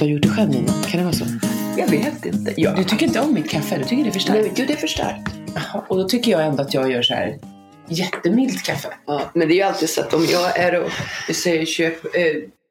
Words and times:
du 0.00 0.06
har 0.06 0.10
gjort 0.10 0.22
det 0.22 0.28
själv 0.28 0.50
Nina? 0.50 0.72
Kan 0.72 0.98
det 0.98 1.04
vara 1.04 1.12
så? 1.12 1.24
Jag 1.76 1.88
vet 1.88 2.26
inte. 2.26 2.54
Ja. 2.56 2.74
Du 2.76 2.84
tycker 2.84 3.06
inte 3.06 3.20
om 3.20 3.34
mitt 3.34 3.50
kaffe? 3.50 3.78
Du 3.78 3.84
tycker 3.84 4.04
det 4.04 4.10
är 4.10 4.12
för 4.12 4.20
starkt? 4.20 4.40
Nej, 4.42 4.52
jo, 4.56 4.64
det 4.66 4.72
är 4.72 4.76
för 4.76 4.86
starkt. 4.86 5.34
Och 5.88 5.96
då 5.96 6.08
tycker 6.08 6.30
jag 6.30 6.46
ändå 6.46 6.62
att 6.62 6.74
jag 6.74 6.90
gör 6.90 7.02
så 7.02 7.14
här 7.14 7.38
jättemilt 7.88 8.62
kaffe. 8.62 8.88
Ja, 9.06 9.30
men 9.34 9.48
det 9.48 9.54
är 9.54 9.56
ju 9.56 9.62
alltid 9.62 9.90
så 9.90 10.00
att 10.00 10.14
om 10.14 10.26
jag 10.30 10.58
är 10.58 10.80
och 10.84 10.90
vi 11.28 11.34
säger 11.34 11.66
köp, 11.66 12.04
eh, 12.04 12.20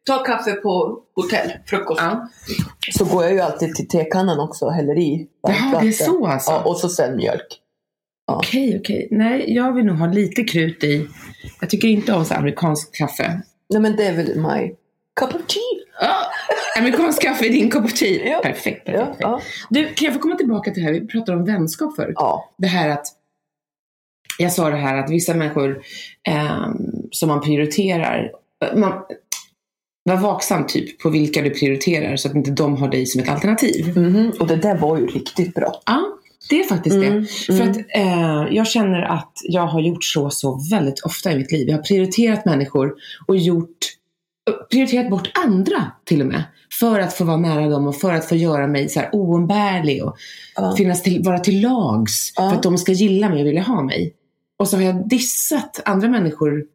ta 0.08 0.24
kaffe 0.24 0.52
på 0.52 1.00
hotell, 1.16 1.52
frukost. 1.66 2.02
Ja. 2.02 2.30
Så 2.92 3.06
går 3.06 3.24
jag 3.24 3.34
ju 3.34 3.40
alltid 3.40 3.76
till 3.76 3.88
tekannan 3.88 4.40
också 4.40 4.66
och 4.66 4.74
häller 4.74 4.98
i 4.98 5.28
Jaha, 5.48 5.82
det 5.82 5.88
är 5.88 5.92
så 5.92 6.28
alltså? 6.28 6.52
Ja, 6.52 6.62
och 6.64 6.78
så 6.78 6.90
sen 6.90 7.16
mjölk. 7.16 7.60
Okej, 8.32 8.80
okej. 8.80 9.08
Nej, 9.12 9.54
jag 9.54 9.74
vill 9.74 9.86
nog 9.86 9.98
ha 9.98 10.08
lite 10.08 10.44
krut 10.44 10.84
i. 10.84 11.08
Jag 11.60 11.70
tycker 11.70 11.88
inte 11.88 12.14
om 12.14 12.26
så 12.26 12.34
här 12.34 12.40
amerikansk 12.40 12.96
kaffe. 12.96 13.42
Nej 13.70 13.82
men 13.82 13.96
det 13.96 14.06
är 14.06 14.16
väl 14.16 14.36
my 14.36 14.72
cup 15.20 15.36
of 15.36 15.42
tea. 15.48 16.08
Ah, 16.10 16.26
amerikansk 16.80 17.22
kaffe 17.22 17.46
är 17.46 17.50
din 17.50 17.70
kopp 17.70 17.96
tea. 17.96 18.30
Ja. 18.30 18.40
Perfekt, 18.44 18.86
perfekt. 18.86 19.06
Perfekt. 19.06 19.20
ja. 19.20 19.42
Du, 19.70 19.94
kan 19.94 20.06
jag 20.06 20.14
få 20.14 20.20
komma 20.20 20.36
tillbaka 20.36 20.72
till 20.72 20.84
det 20.84 20.92
här? 20.92 21.00
Vi 21.00 21.08
pratade 21.08 21.38
om 21.38 21.46
vänskap 21.46 21.96
förut. 21.96 22.14
ja. 22.16 22.50
Det 22.58 22.68
här 22.68 22.90
att 22.90 23.06
jag 24.38 24.52
sa 24.52 24.70
det 24.70 24.76
här 24.78 24.98
att 24.98 25.10
vissa 25.10 25.34
människor 25.34 25.82
ehm, 26.28 26.76
som 27.12 27.30
man 27.30 27.42
prioriterar, 27.42 28.32
man, 28.76 28.94
var 30.04 30.18
vaksam 30.18 30.68
typ 30.68 31.00
på 31.00 31.10
vilka 31.10 31.42
du 31.42 31.50
prioriterar 31.50 32.16
så 32.16 32.28
att 32.30 32.36
inte 32.36 32.52
de 32.52 32.78
har 32.78 32.88
dig 32.88 33.06
som 33.06 33.22
ett 33.22 33.30
alternativ. 33.30 33.98
Mhm. 33.98 34.32
Och 34.40 34.48
det 34.48 34.56
där 34.56 34.76
var 34.78 34.98
ju 34.98 35.08
riktigt 35.08 35.54
bra. 35.54 35.82
Ja, 35.86 36.02
det 36.50 36.60
är 36.60 36.64
faktiskt 36.64 36.96
Mm, 36.96 37.22
det. 37.48 37.54
För 37.58 37.64
att 37.70 37.78
eh, 37.78 38.48
jag 38.56 38.68
känner 38.68 39.02
att 39.02 39.32
jag 39.44 39.68
har 39.68 39.82
gjort 39.82 40.04
så, 40.04 40.30
så 40.30 40.60
väldigt 40.72 41.00
ofta 41.00 41.32
i 41.32 41.38
mitt 41.38 41.52
liv. 41.52 41.70
Jag 41.70 41.78
har 41.78 41.84
prioriterat 41.84 42.46
människor 42.46 42.94
och 43.28 43.38
gjort, 43.38 43.78
prioriterat 44.52 45.10
bort 45.10 45.32
andra 45.46 45.92
till 46.06 46.22
och 46.22 46.28
med. 46.28 46.44
För 46.80 47.00
att 47.00 47.14
få 47.14 47.24
vara 47.24 47.38
nära 47.38 47.70
dem 47.70 47.88
och 47.88 47.96
för 47.96 48.14
att 48.14 48.26
få 48.26 48.36
göra 48.36 48.68
mig 48.68 48.90
så 48.90 49.00
här 49.00 49.10
oumbärlig 49.16 50.04
och 50.06 50.18
Ja. 50.56 50.76
finnas 50.78 51.04
till, 51.04 51.24
vara 51.24 51.40
till 51.40 51.62
lags. 51.62 52.34
Ja. 52.36 52.50
För 52.50 52.58
att 52.58 52.64
de 52.64 52.78
ska 52.78 52.92
gilla 52.92 53.30
mig 53.30 53.42
och 53.42 53.48
vilja 53.48 53.62
ha 53.62 53.82
mig. 53.84 54.14
Och 54.60 54.68
så 54.68 54.78
har 54.78 54.84
jag 54.84 55.10
dissat 55.10 55.82
andra 55.86 56.10
människor 56.10 56.66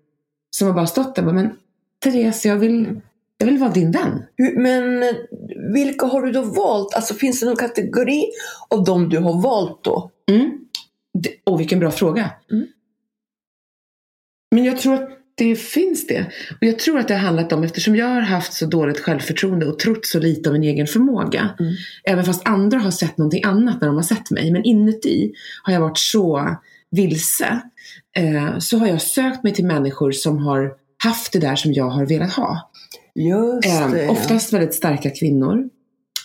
som 0.51 0.67
har 0.69 0.75
bara 0.75 0.87
stått 0.87 1.15
där 1.15 1.23
och 1.23 1.27
bara, 1.27 1.43
men 1.43 1.57
Therese, 2.05 2.45
jag 2.47 2.57
vill, 2.57 3.01
jag 3.39 3.47
vill 3.47 3.59
vara 3.59 3.71
din 3.71 3.91
vän. 3.91 4.23
Men 4.57 5.05
vilka 5.75 6.07
har 6.07 6.23
du 6.23 6.33
då 6.33 6.43
valt? 6.43 6.95
Alltså 6.95 7.15
finns 7.15 7.41
det 7.41 7.47
någon 7.47 7.57
kategori 7.57 8.25
av 8.71 8.85
de 8.85 9.09
du 9.09 9.19
har 9.19 9.43
valt 9.43 9.85
då? 9.85 10.11
Mm. 10.31 10.59
Det, 11.19 11.31
åh, 11.47 11.59
vilken 11.59 11.79
bra 11.79 11.91
fråga. 11.91 12.31
Mm. 12.53 12.67
Men 14.51 14.65
jag 14.65 14.79
tror 14.79 14.95
att 14.95 15.11
det 15.37 15.57
finns 15.57 16.07
det. 16.07 16.21
Och 16.51 16.67
jag 16.67 16.79
tror 16.79 16.99
att 16.99 17.09
det 17.09 17.15
har 17.15 17.21
handlat 17.21 17.53
om, 17.53 17.63
eftersom 17.65 17.97
jag 17.97 18.07
har 18.07 18.21
haft 18.21 18.53
så 18.53 18.67
dåligt 18.67 19.01
självförtroende 19.01 19.67
och 19.67 19.79
trott 19.79 20.07
så 20.07 20.19
lite 20.19 20.49
om 20.49 20.53
min 20.53 20.63
egen 20.71 20.87
förmåga. 20.87 21.51
Mm. 21.61 21.75
Även 22.05 22.25
fast 22.25 22.49
andra 22.49 22.79
har 22.79 22.91
sett 22.91 23.19
någonting 23.19 23.45
annat 23.45 23.81
när 23.81 23.89
de 23.89 23.97
har 23.97 24.03
sett 24.03 24.31
mig. 24.31 24.53
Men 24.53 24.65
inuti 24.65 25.33
har 25.63 25.73
jag 25.73 25.81
varit 25.81 25.99
så 25.99 26.57
vilse. 26.91 27.61
Eh, 28.17 28.59
så 28.59 28.79
har 28.79 28.87
jag 28.87 29.03
sökt 29.03 29.43
mig 29.43 29.55
till 29.55 29.65
människor 29.67 30.13
som 30.13 30.39
har 30.39 30.73
haft 31.05 31.33
det 31.33 31.39
där 31.39 31.57
som 31.57 31.73
jag 31.73 31.89
har 31.91 32.07
velat 32.07 32.33
ha. 32.33 32.71
Just 33.15 33.67
Eh, 33.81 33.91
det. 33.91 34.09
oftast 34.09 34.53
väldigt 34.53 34.75
starka 34.75 35.11
kvinnor. 35.11 35.69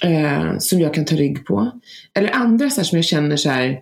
Eh, 0.03 0.57
som 0.59 0.79
jag 0.79 0.93
kan 0.93 1.05
ta 1.05 1.15
rygg 1.15 1.45
på. 1.45 1.71
Eller 2.13 2.31
andra 2.31 2.69
så 2.69 2.81
här, 2.81 2.85
som 2.85 2.97
jag 2.97 3.05
känner 3.05 3.35
så 3.35 3.49
här. 3.49 3.79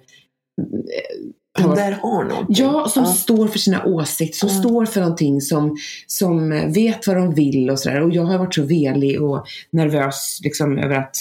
Har- 1.63 1.75
där 1.75 1.91
har 1.91 2.23
någonting. 2.23 2.55
Ja, 2.59 2.87
som 2.89 3.03
Ja. 3.03 3.09
står 3.09 3.47
för 3.47 3.59
sina 3.59 3.85
åsikter, 3.85 4.37
som 4.37 4.49
Ja. 4.49 4.55
står 4.59 4.85
för 4.85 5.01
någonting, 5.01 5.41
som, 5.41 5.77
som 6.07 6.51
eh, 6.51 6.67
vet 6.71 7.07
vad 7.07 7.15
de 7.15 7.33
vill 7.33 7.69
och 7.69 7.79
sådär. 7.79 8.01
Och 8.01 8.11
jag 8.11 8.23
har 8.23 8.37
varit 8.37 8.55
så 8.55 8.63
velig 8.63 9.21
och 9.21 9.45
nervös 9.71 10.39
liksom, 10.43 10.77
över 10.77 10.95
att 10.95 11.15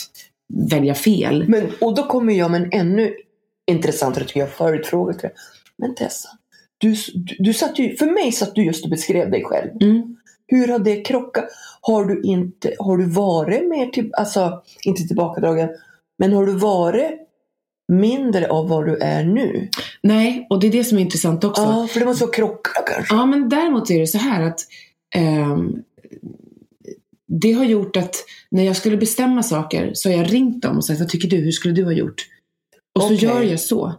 välja 0.70 0.94
fel. 0.94 1.44
Men, 1.48 1.66
och 1.80 1.94
då 1.94 2.02
kommer 2.02 2.32
jag 2.34 2.50
med 2.50 2.62
en 2.62 2.68
ännu 2.72 3.14
intressantare 3.70 4.24
tycker 4.24 4.40
jag 4.40 4.50
följdfråga 4.50 5.12
till 5.12 5.22
dig. 5.22 5.32
Men 5.78 5.94
Tessa, 5.94 6.28
du, 6.78 6.94
du, 7.14 7.36
du 7.38 7.52
satt 7.54 7.78
ju, 7.78 7.96
för 7.96 8.06
mig 8.06 8.32
satt 8.32 8.54
du 8.54 8.64
just 8.64 8.84
och 8.84 8.90
beskrev 8.90 9.30
dig 9.30 9.44
själv. 9.44 9.70
Mm. 9.82 10.16
Hur 10.46 10.68
har 10.68 10.78
det 10.78 10.96
krockat? 11.00 11.44
Har 11.80 12.04
du 12.04 12.22
inte, 12.22 12.74
har 12.78 12.96
du 12.96 13.06
varit 13.06 13.68
mer 13.68 13.86
till, 13.86 14.10
alltså 14.14 14.62
inte 14.84 15.02
tillbakadragen, 15.02 15.68
men 16.18 16.32
har 16.32 16.46
du 16.46 16.52
varit 16.52 17.10
mindre 17.88 18.48
av 18.48 18.68
vad 18.68 18.86
du 18.86 18.96
är 18.96 19.24
nu? 19.24 19.68
Nej, 20.02 20.46
och 20.50 20.60
det 20.60 20.66
är 20.66 20.70
det 20.72 20.84
som 20.84 20.98
är 20.98 21.02
intressant 21.02 21.44
också. 21.44 21.62
Ja, 21.62 21.86
för 21.90 22.00
det 22.00 22.06
måste 22.06 22.24
ha 22.24 22.30
krockat 22.32 22.86
kanske. 22.86 23.14
Ja, 23.14 23.26
men 23.26 23.48
däremot 23.48 23.90
är 23.90 24.00
det 24.00 24.06
så 24.06 24.18
här 24.18 24.42
att 24.42 24.60
ehm, 25.14 25.76
det 27.28 27.52
har 27.52 27.64
gjort 27.64 27.96
att 27.96 28.14
när 28.50 28.64
jag 28.64 28.76
skulle 28.76 28.96
bestämma 28.96 29.42
saker 29.42 29.90
så 29.94 30.08
har 30.08 30.16
jag 30.16 30.32
ringt 30.32 30.62
dem 30.62 30.76
och 30.76 30.84
sagt 30.84 31.00
vad 31.00 31.08
tycker 31.08 31.28
du, 31.28 31.36
hur 31.36 31.52
skulle 31.52 31.74
du 31.74 31.84
ha 31.84 31.92
gjort? 31.92 32.26
Och 32.94 33.02
så 33.02 33.14
Okej. 33.14 33.24
gör 33.24 33.42
jag 33.42 33.60
så. 33.60 33.94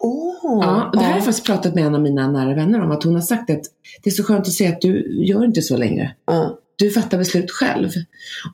Åh, 0.00 0.34
Ja, 0.42 0.90
det 0.92 0.98
här 0.98 1.04
har 1.04 1.10
jag 1.10 1.18
ja. 1.20 1.24
faktiskt 1.24 1.46
pratat 1.46 1.74
med 1.74 1.84
en 1.86 1.94
av 1.94 2.00
mina 2.00 2.30
nära 2.32 2.54
vänner 2.54 2.80
om. 2.80 2.90
Att 2.90 3.04
hon 3.04 3.14
har 3.14 3.22
sagt 3.22 3.50
att 3.50 3.62
det 4.02 4.10
är 4.10 4.14
så 4.14 4.24
skönt 4.24 4.46
att 4.46 4.52
se 4.52 4.66
att 4.66 4.80
du 4.80 5.24
gör 5.24 5.44
inte 5.44 5.62
så 5.62 5.76
längre. 5.76 6.14
Ja. 6.26 6.58
Du 6.76 6.90
fattar 6.90 7.18
beslut 7.18 7.50
själv. 7.50 7.90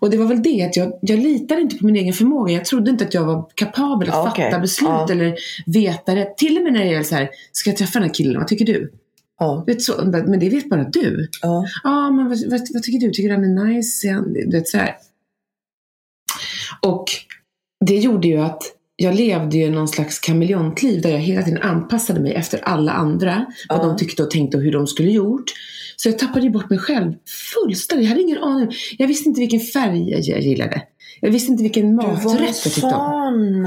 Och 0.00 0.10
det 0.10 0.16
var 0.16 0.26
väl 0.26 0.42
det 0.42 0.62
att 0.62 0.76
jag, 0.76 0.92
jag 1.02 1.18
litade 1.18 1.60
inte 1.60 1.76
på 1.76 1.86
min 1.86 1.96
egen 1.96 2.12
förmåga. 2.12 2.52
Jag 2.52 2.64
trodde 2.64 2.90
inte 2.90 3.04
att 3.04 3.14
jag 3.14 3.24
var 3.24 3.50
kapabel 3.54 4.10
att 4.10 4.28
Okej, 4.28 4.44
fatta 4.44 4.60
beslut 4.60 4.88
ja. 4.90 5.10
eller 5.10 5.36
veta 5.66 6.16
rätt. 6.16 6.36
Till 6.36 6.56
och 6.56 6.64
med 6.64 6.72
när 6.72 6.80
det 6.80 6.90
gäller 6.90 7.02
så 7.02 7.14
här, 7.14 7.30
ska 7.52 7.70
jag 7.70 7.76
träffa 7.76 7.98
den 7.98 8.08
här 8.08 8.14
killen? 8.14 8.38
Vad 8.38 8.48
tycker 8.48 8.64
du? 8.64 8.92
Ja. 9.38 9.64
Vet, 9.66 9.82
så, 9.82 10.04
men 10.04 10.38
det 10.38 10.48
vet 10.48 10.68
bara 10.68 10.84
du. 10.84 11.28
Ja. 11.42 11.66
Ja, 11.82 12.10
men 12.10 12.28
vad, 12.28 12.38
vad, 12.50 12.60
vad 12.74 12.82
tycker 12.82 13.06
du? 13.06 13.10
Tycker 13.10 13.28
du 13.28 13.34
han 13.34 13.58
är 13.58 13.64
nice? 13.64 14.24
Du 14.34 14.50
vet, 14.58 14.68
så 14.68 14.78
här. 14.78 14.96
Och 16.82 17.04
det 17.84 17.96
gjorde 17.96 18.28
ju 18.28 18.38
att 18.38 18.62
jag 19.02 19.14
levde 19.14 19.56
ju 19.56 19.70
någon 19.70 19.88
slags 19.88 20.18
kameleontliv 20.18 21.02
där 21.02 21.10
jag 21.10 21.18
hela 21.18 21.42
tiden 21.42 21.62
anpassade 21.62 22.20
mig 22.20 22.34
efter 22.34 22.60
alla 22.64 22.92
andra. 22.92 23.46
Vad 23.68 23.88
de 23.88 23.96
tyckte 23.96 24.22
och 24.22 24.30
tänkte 24.30 24.56
och 24.56 24.62
hur 24.62 24.72
de 24.72 24.86
skulle 24.86 25.10
gjort. 25.10 25.44
Så 25.96 26.08
jag 26.08 26.18
tappade 26.18 26.46
ju 26.46 26.50
bort 26.50 26.70
mig 26.70 26.78
själv 26.78 27.12
fullständigt. 27.54 28.04
Jag 28.04 28.10
hade 28.10 28.22
ingen 28.22 28.38
aning. 28.38 28.70
Jag 28.98 29.08
visste 29.08 29.28
inte 29.28 29.40
vilken 29.40 29.60
färg 29.60 30.10
jag 30.10 30.40
gillade. 30.40 30.82
Jag 31.20 31.30
visste 31.30 31.52
inte 31.52 31.62
vilken 31.62 31.94
maträtt 31.94 32.40
jag 32.40 32.74
tyckte 32.74 32.86
om. 32.86 33.62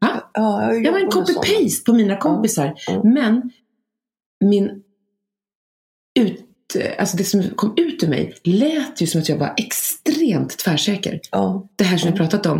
Va? 0.00 0.30
Ja, 0.32 0.74
Jag 0.74 0.92
var 0.92 0.98
en 0.98 1.10
copy-paste 1.10 1.84
på 1.86 1.92
mina 1.92 2.16
kompisar. 2.16 2.74
Ja. 2.86 3.02
Men 3.04 3.50
min 4.44 4.82
ut, 6.18 6.45
alltså 6.98 7.16
det 7.16 7.24
som 7.24 7.42
kom 7.42 7.74
ut 7.76 8.02
ur 8.02 8.08
mig 8.08 8.34
lät 8.44 9.00
ju 9.02 9.06
som 9.06 9.20
att 9.20 9.28
jag 9.28 9.36
var 9.36 9.54
extremt 9.56 10.58
tvärsäker. 10.58 11.20
Ja. 11.30 11.66
Det 11.76 11.84
här 11.84 11.96
som 11.96 12.10
vi 12.10 12.16
pratat 12.16 12.46
om. 12.46 12.58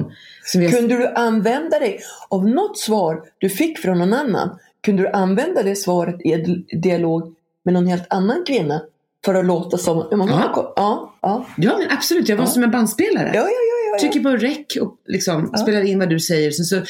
Har, 0.55 0.71
Kunde 0.71 0.97
du 0.97 1.07
använda 1.09 1.79
dig 1.79 2.01
av 2.29 2.49
något 2.49 2.79
svar 2.79 3.23
du 3.39 3.49
fick 3.49 3.79
från 3.79 3.99
någon 3.99 4.13
annan? 4.15 4.59
Kunde 4.81 5.03
du 5.03 5.09
använda 5.09 5.63
det 5.63 5.77
svaret 5.77 6.21
i 6.27 6.37
dialog 6.77 7.35
med 7.65 7.75
någon 7.75 7.87
helt 7.87 8.07
annan 8.11 8.45
kvinna? 8.47 8.83
För 9.25 9.35
att 9.35 9.47
låta 9.47 9.79
som... 9.79 9.97
Ja, 9.97 10.07
Ja. 10.11 10.29
ja. 10.37 10.75
ja, 10.77 11.13
ja, 11.23 11.47
ja 11.57 11.79
men 11.79 11.91
absolut, 11.91 12.29
jag 12.29 12.37
var 12.37 12.45
Ja. 12.45 12.51
som 12.51 12.63
en 12.63 12.71
bandspelare. 12.71 13.31
ja, 13.35 13.41
ja, 13.41 13.47
ja, 13.49 13.93
ja. 13.93 13.99
Trycker 14.01 14.21
på 14.21 14.29
rec 14.37 14.77
och 14.81 14.97
liksom 15.07 15.51
Ja. 15.53 15.59
spelar 15.59 15.83
in 15.85 15.99
vad 15.99 16.09
du 16.11 16.21
säger. 16.21 16.51
Sen 16.51 16.65
så 16.65 16.83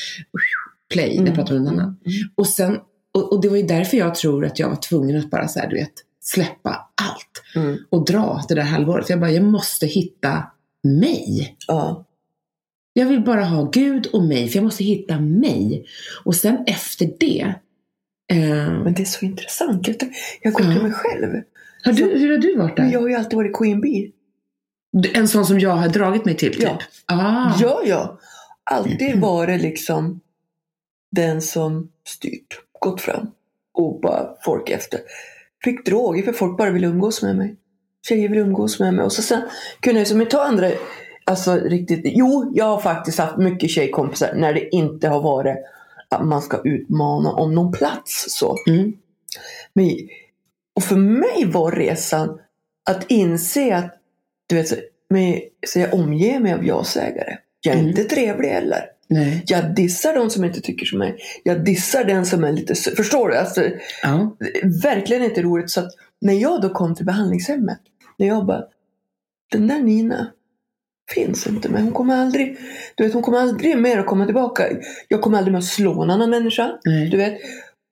play 0.92 1.08
när 1.08 1.14
jag 1.16 1.22
Mm. 1.22 1.34
pratar 1.34 1.54
med 1.54 1.62
någon 1.62 1.72
annan. 1.72 1.84
Mm. 2.06 2.28
Och, 2.34 2.46
sen, 2.46 2.78
och, 3.12 3.32
och 3.32 3.40
det 3.42 3.48
var 3.48 3.56
ju 3.56 3.62
därför 3.62 3.96
jag 3.96 4.14
tror 4.14 4.44
att 4.46 4.58
jag 4.58 4.68
var 4.68 4.76
tvungen 4.76 5.18
att 5.18 5.30
bara 5.30 5.48
så 5.48 5.58
här, 5.58 5.68
du 5.68 5.76
vet, 5.76 5.92
släppa 6.34 6.88
allt. 7.02 7.42
Mm. 7.54 7.78
Och 7.90 8.04
dra 8.06 8.42
det 8.48 8.54
där 8.54 8.62
halvåret. 8.62 9.06
För 9.06 9.12
jag 9.12 9.20
bara, 9.20 9.30
jag 9.30 9.44
måste 9.44 9.86
hitta 9.86 10.42
mig. 10.84 11.56
Ja. 11.66 12.04
Jag 12.92 13.06
vill 13.06 13.20
bara 13.24 13.44
ha 13.44 13.70
Gud 13.70 14.06
och 14.06 14.24
mig, 14.24 14.48
för 14.48 14.56
jag 14.56 14.64
måste 14.64 14.84
hitta 14.84 15.20
mig. 15.20 15.86
Och 16.24 16.34
sen 16.34 16.64
efter 16.66 17.10
det, 17.20 17.54
eh, 18.32 18.82
Men 18.82 18.94
det 18.94 19.02
är 19.02 19.04
så 19.04 19.24
intressant. 19.24 19.88
Jag, 19.88 20.52
går 20.52 20.60
till 20.60 20.76
Ja. 20.76 20.82
mig 20.82 20.92
själv. 20.92 21.42
har 21.84 21.92
du, 21.92 22.04
hur 22.18 22.30
har 22.30 22.38
du 22.38 22.56
varit 22.56 22.78
Men 22.78 22.86
där? 22.86 22.92
jag 22.92 23.00
har 23.00 23.08
ju 23.08 23.14
alltid 23.14 23.36
varit 23.36 23.56
Queen 23.56 23.80
Bee. 23.80 24.10
En 25.14 25.28
sån 25.28 25.46
som 25.46 25.60
jag 25.60 25.70
har 25.70 25.88
dragit 25.88 26.24
mig 26.24 26.36
till, 26.36 26.52
typ? 26.54 26.62
Ja. 26.62 26.78
Ah. 27.06 27.52
Ja, 27.60 27.82
ja. 27.84 28.18
Alltid 28.70 29.20
varit 29.20 29.60
liksom 29.62 30.20
den 31.16 31.42
som 31.42 31.92
styrt, 32.08 32.60
gått 32.80 33.00
fram 33.00 33.30
och 33.74 34.00
bara 34.00 34.28
folk 34.44 34.70
efter. 34.70 35.00
Fick 35.64 35.86
droger 35.86 36.22
för 36.22 36.32
folk 36.32 36.58
bara 36.58 36.70
ville 36.70 36.86
umgås 36.86 37.22
med 37.22 37.36
mig. 37.36 37.56
Tjejer 38.08 38.28
vill 38.28 38.38
umgås 38.38 38.80
med 38.80 38.94
mig. 38.94 39.04
Och 39.04 39.12
så 39.12 39.22
sen 39.22 39.42
kunde 39.80 40.00
jag 40.00 40.08
som 40.08 40.20
inte 40.20 40.36
ta 40.36 40.42
andra, 40.44 40.70
alltså 41.24 41.54
riktigt. 41.54 42.00
Jo, 42.04 42.52
jag 42.54 42.64
har 42.64 42.80
faktiskt 42.80 43.18
haft 43.18 43.36
mycket 43.36 43.70
tjejkompisar 43.70 44.34
när 44.34 44.54
det 44.54 44.74
inte 44.74 45.08
har 45.08 45.22
varit 45.22 45.56
att 46.08 46.26
man 46.26 46.42
ska 46.42 46.60
utmana 46.64 47.32
om 47.32 47.54
någon 47.54 47.72
plats. 47.72 48.24
Så. 48.28 48.56
Mm. 48.66 48.92
Men, 49.72 49.90
och 50.76 50.82
för 50.82 50.96
mig 50.96 51.44
var 51.46 51.72
resan 51.72 52.38
att 52.90 53.10
inse 53.10 53.76
att 53.76 53.94
du 54.48 54.56
vet, 54.56 54.68
så, 54.68 54.74
med, 55.10 55.42
så 55.66 55.78
jag 55.78 55.94
omger 55.94 56.40
mig 56.40 56.52
av 56.54 56.66
ja-sägare. 56.66 57.38
Jag 57.60 57.74
är 57.74 57.78
Mm. 57.78 57.88
inte 57.90 58.04
trevlig 58.04 58.48
heller. 58.48 58.84
Nej. 59.08 59.42
Jag 59.46 59.74
dissar 59.74 60.14
de 60.14 60.30
som 60.30 60.44
inte 60.44 60.60
tycker 60.60 60.86
som 60.86 60.98
mig. 60.98 61.16
Jag 61.42 61.64
dissar 61.64 62.04
den 62.04 62.26
som 62.26 62.44
är 62.44 62.52
lite. 62.52 62.74
Förstår 62.74 63.28
du? 63.28 63.36
Alltså, 63.36 63.62
Ja. 64.02 64.36
verkligen 64.82 65.22
inte 65.22 65.42
roligt. 65.42 65.70
Så 65.70 65.88
när 66.20 66.34
jag 66.34 66.62
då 66.62 66.68
kom 66.68 66.94
till 66.94 67.06
behandlingshemmet. 67.06 67.78
När 68.18 68.26
jag 68.26 68.46
bara, 68.46 68.64
den 69.52 69.68
där 69.68 69.78
Nina. 69.78 70.32
finns 71.14 71.46
inte 71.46 71.68
med. 71.68 71.82
Hon 71.82 71.92
kommer 71.92 72.16
aldrig, 72.16 72.56
du 72.94 73.04
vet, 73.04 73.12
hon 73.12 73.22
kommer 73.22 73.38
aldrig 73.38 73.78
mer 73.78 73.98
att 73.98 74.06
komma 74.06 74.24
tillbaka. 74.24 74.68
Jag 75.08 75.20
kommer 75.20 75.38
aldrig 75.38 75.52
mer 75.52 75.58
att 75.58 75.64
slå 75.64 76.02
en 76.02 76.10
annan 76.10 76.30
människa. 76.30 76.78
Nej. 76.84 77.08
Du 77.10 77.16
vet. 77.16 77.38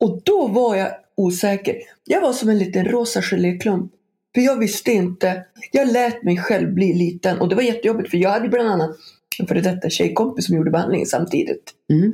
Och 0.00 0.20
då 0.24 0.46
var 0.46 0.76
jag 0.76 0.88
osäker. 1.16 1.76
Jag 2.04 2.20
var 2.20 2.32
som 2.32 2.48
en 2.48 2.58
liten 2.58 2.84
rosa 2.84 3.22
geléklump. 3.22 3.92
För 4.34 4.40
jag 4.40 4.58
visste 4.58 4.92
inte. 4.92 5.44
Jag 5.72 5.92
lät 5.92 6.22
mig 6.22 6.36
själv 6.36 6.74
bli 6.74 6.94
liten. 6.94 7.38
Och 7.40 7.48
det 7.48 7.54
var 7.54 7.62
jättejobbigt 7.62 8.10
för 8.10 8.18
jag 8.18 8.30
hade 8.30 8.48
bland 8.48 8.68
annat 8.68 8.96
en 9.40 9.46
före 9.46 9.60
detta 9.60 9.90
tjejkompis 9.90 10.46
som 10.46 10.56
gjorde 10.56 10.70
behandlingen 10.70 11.06
samtidigt. 11.06 11.72
Mm. 11.90 12.12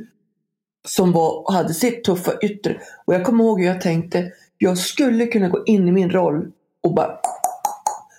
Som 0.87 1.11
var, 1.11 1.51
hade 1.53 1.73
sitt 1.73 2.03
tuffa 2.03 2.31
yttre. 2.41 2.77
Och 3.05 3.13
jag 3.13 3.23
kommer 3.25 3.43
ihåg 3.43 3.59
hur 3.59 3.67
jag 3.67 3.81
tänkte. 3.81 4.31
Jag 4.57 4.77
skulle 4.77 5.25
kunna 5.25 5.49
gå 5.49 5.63
in 5.65 5.87
i 5.87 5.91
min 5.91 6.09
roll 6.11 6.51
och 6.83 6.93
bara 6.95 7.19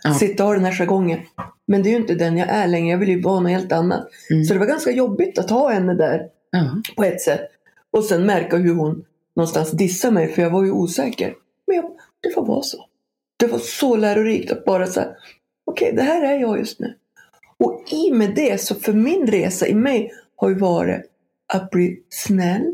Ja. 0.05 0.15
sitta 0.15 0.43
och 0.43 0.49
ha 0.49 0.55
den 0.55 0.65
här 0.65 0.73
jargongen. 0.73 1.21
Men 1.67 1.83
det 1.83 1.89
är 1.89 1.91
ju 1.91 1.97
inte 1.97 2.15
den 2.15 2.37
jag 2.39 2.49
är 2.49 2.67
längre. 2.67 2.91
Jag 2.91 2.99
vill 2.99 3.09
ju 3.09 3.23
vara 3.23 3.41
något 3.41 3.51
helt 3.51 3.73
annat. 3.73 4.09
Mm. 4.31 4.45
Så 4.45 4.53
det 4.55 4.61
var 4.61 4.67
ganska 4.67 4.91
jobbigt 4.91 5.39
att 5.39 5.51
ha 5.51 5.71
henne 5.71 5.95
där 5.95 6.27
Ja. 6.51 6.77
på 6.97 7.05
ett 7.05 7.21
sätt. 7.21 7.49
Och 7.91 8.05
sen 8.05 8.27
märka 8.27 8.57
hur 8.57 8.75
hon 8.75 9.05
någonstans 9.37 9.71
dissade 9.71 10.15
mig 10.15 10.29
för 10.29 10.43
jag 10.43 10.51
var 10.51 10.65
ju 10.65 10.71
osäker. 10.73 11.35
Men 11.67 11.77
jag, 11.77 11.85
det 12.21 12.31
får 12.35 12.47
vara 12.47 12.63
så. 12.63 12.79
Det 13.37 13.47
var 13.47 13.59
så 13.59 13.97
lärorikt 13.97 14.53
att 14.53 14.65
bara 14.65 14.87
säga 14.87 15.09
okej 15.65 15.93
det 15.97 16.03
här 16.03 16.23
är 16.23 16.41
jag 16.41 16.59
just 16.59 16.81
nu. 16.81 16.95
Och 17.65 17.83
i 17.93 18.11
med 18.13 18.35
det 18.35 18.61
så 18.61 18.75
för 18.75 18.93
min 18.93 19.27
resa 19.27 19.67
i 19.67 19.75
mig 19.75 20.11
har 20.37 20.49
ju 20.49 20.55
varit 20.55 21.01
att 21.55 21.71
bli 21.71 21.99
snäll, 22.09 22.73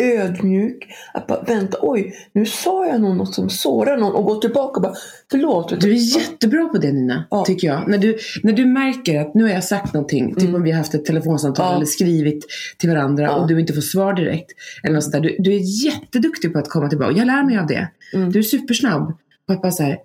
ödmjuk, 0.00 0.86
att 1.14 1.26
bara 1.26 1.42
vänta, 1.42 1.78
oj 1.82 2.14
nu 2.32 2.46
sa 2.46 2.86
jag 2.86 3.00
något 3.00 3.34
som 3.34 3.50
sårar 3.50 3.96
någon 3.96 4.12
och 4.14 4.24
gå 4.24 4.34
tillbaka 4.40 4.76
och 4.76 4.82
bara 4.82 4.94
förlåt. 5.30 5.80
Du 5.80 5.90
är 5.90 6.18
jättebra 6.18 6.68
på 6.68 6.78
det 6.78 6.92
Nina, 6.92 7.24
Ja. 7.30 7.44
tycker 7.44 7.68
jag. 7.68 7.88
När 7.88 7.98
du, 7.98 8.18
när 8.42 8.52
du 8.52 8.64
märker 8.66 9.20
att 9.20 9.34
nu 9.34 9.42
har 9.44 9.50
jag 9.50 9.64
sagt 9.64 9.94
någonting, 9.94 10.34
typ 10.34 10.42
Mm. 10.42 10.54
om 10.54 10.62
vi 10.62 10.70
har 10.70 10.78
haft 10.78 10.94
ett 10.94 11.04
telefonsamtal 11.04 11.66
Ja. 11.70 11.76
eller 11.76 11.86
skrivit 11.86 12.46
till 12.78 12.90
varandra 12.90 13.22
Ja. 13.24 13.34
och 13.34 13.48
du 13.48 13.60
inte 13.60 13.72
får 13.72 13.80
svar 13.80 14.14
direkt. 14.14 14.52
Eller 14.82 14.94
något 14.94 15.02
sånt 15.04 15.12
där. 15.12 15.20
Du, 15.20 15.36
du 15.38 15.54
är 15.54 15.84
jätteduktig 15.86 16.52
på 16.52 16.58
att 16.58 16.68
komma 16.68 16.88
tillbaka. 16.88 17.12
Jag 17.12 17.26
lär 17.26 17.44
mig 17.44 17.58
av 17.58 17.66
det. 17.66 17.88
Mm. 18.14 18.32
Du 18.32 18.38
är 18.38 18.42
supersnabb 18.42 19.12
på 19.46 19.52
att 19.52 19.62
bara 19.62 19.72
säga 19.72 19.96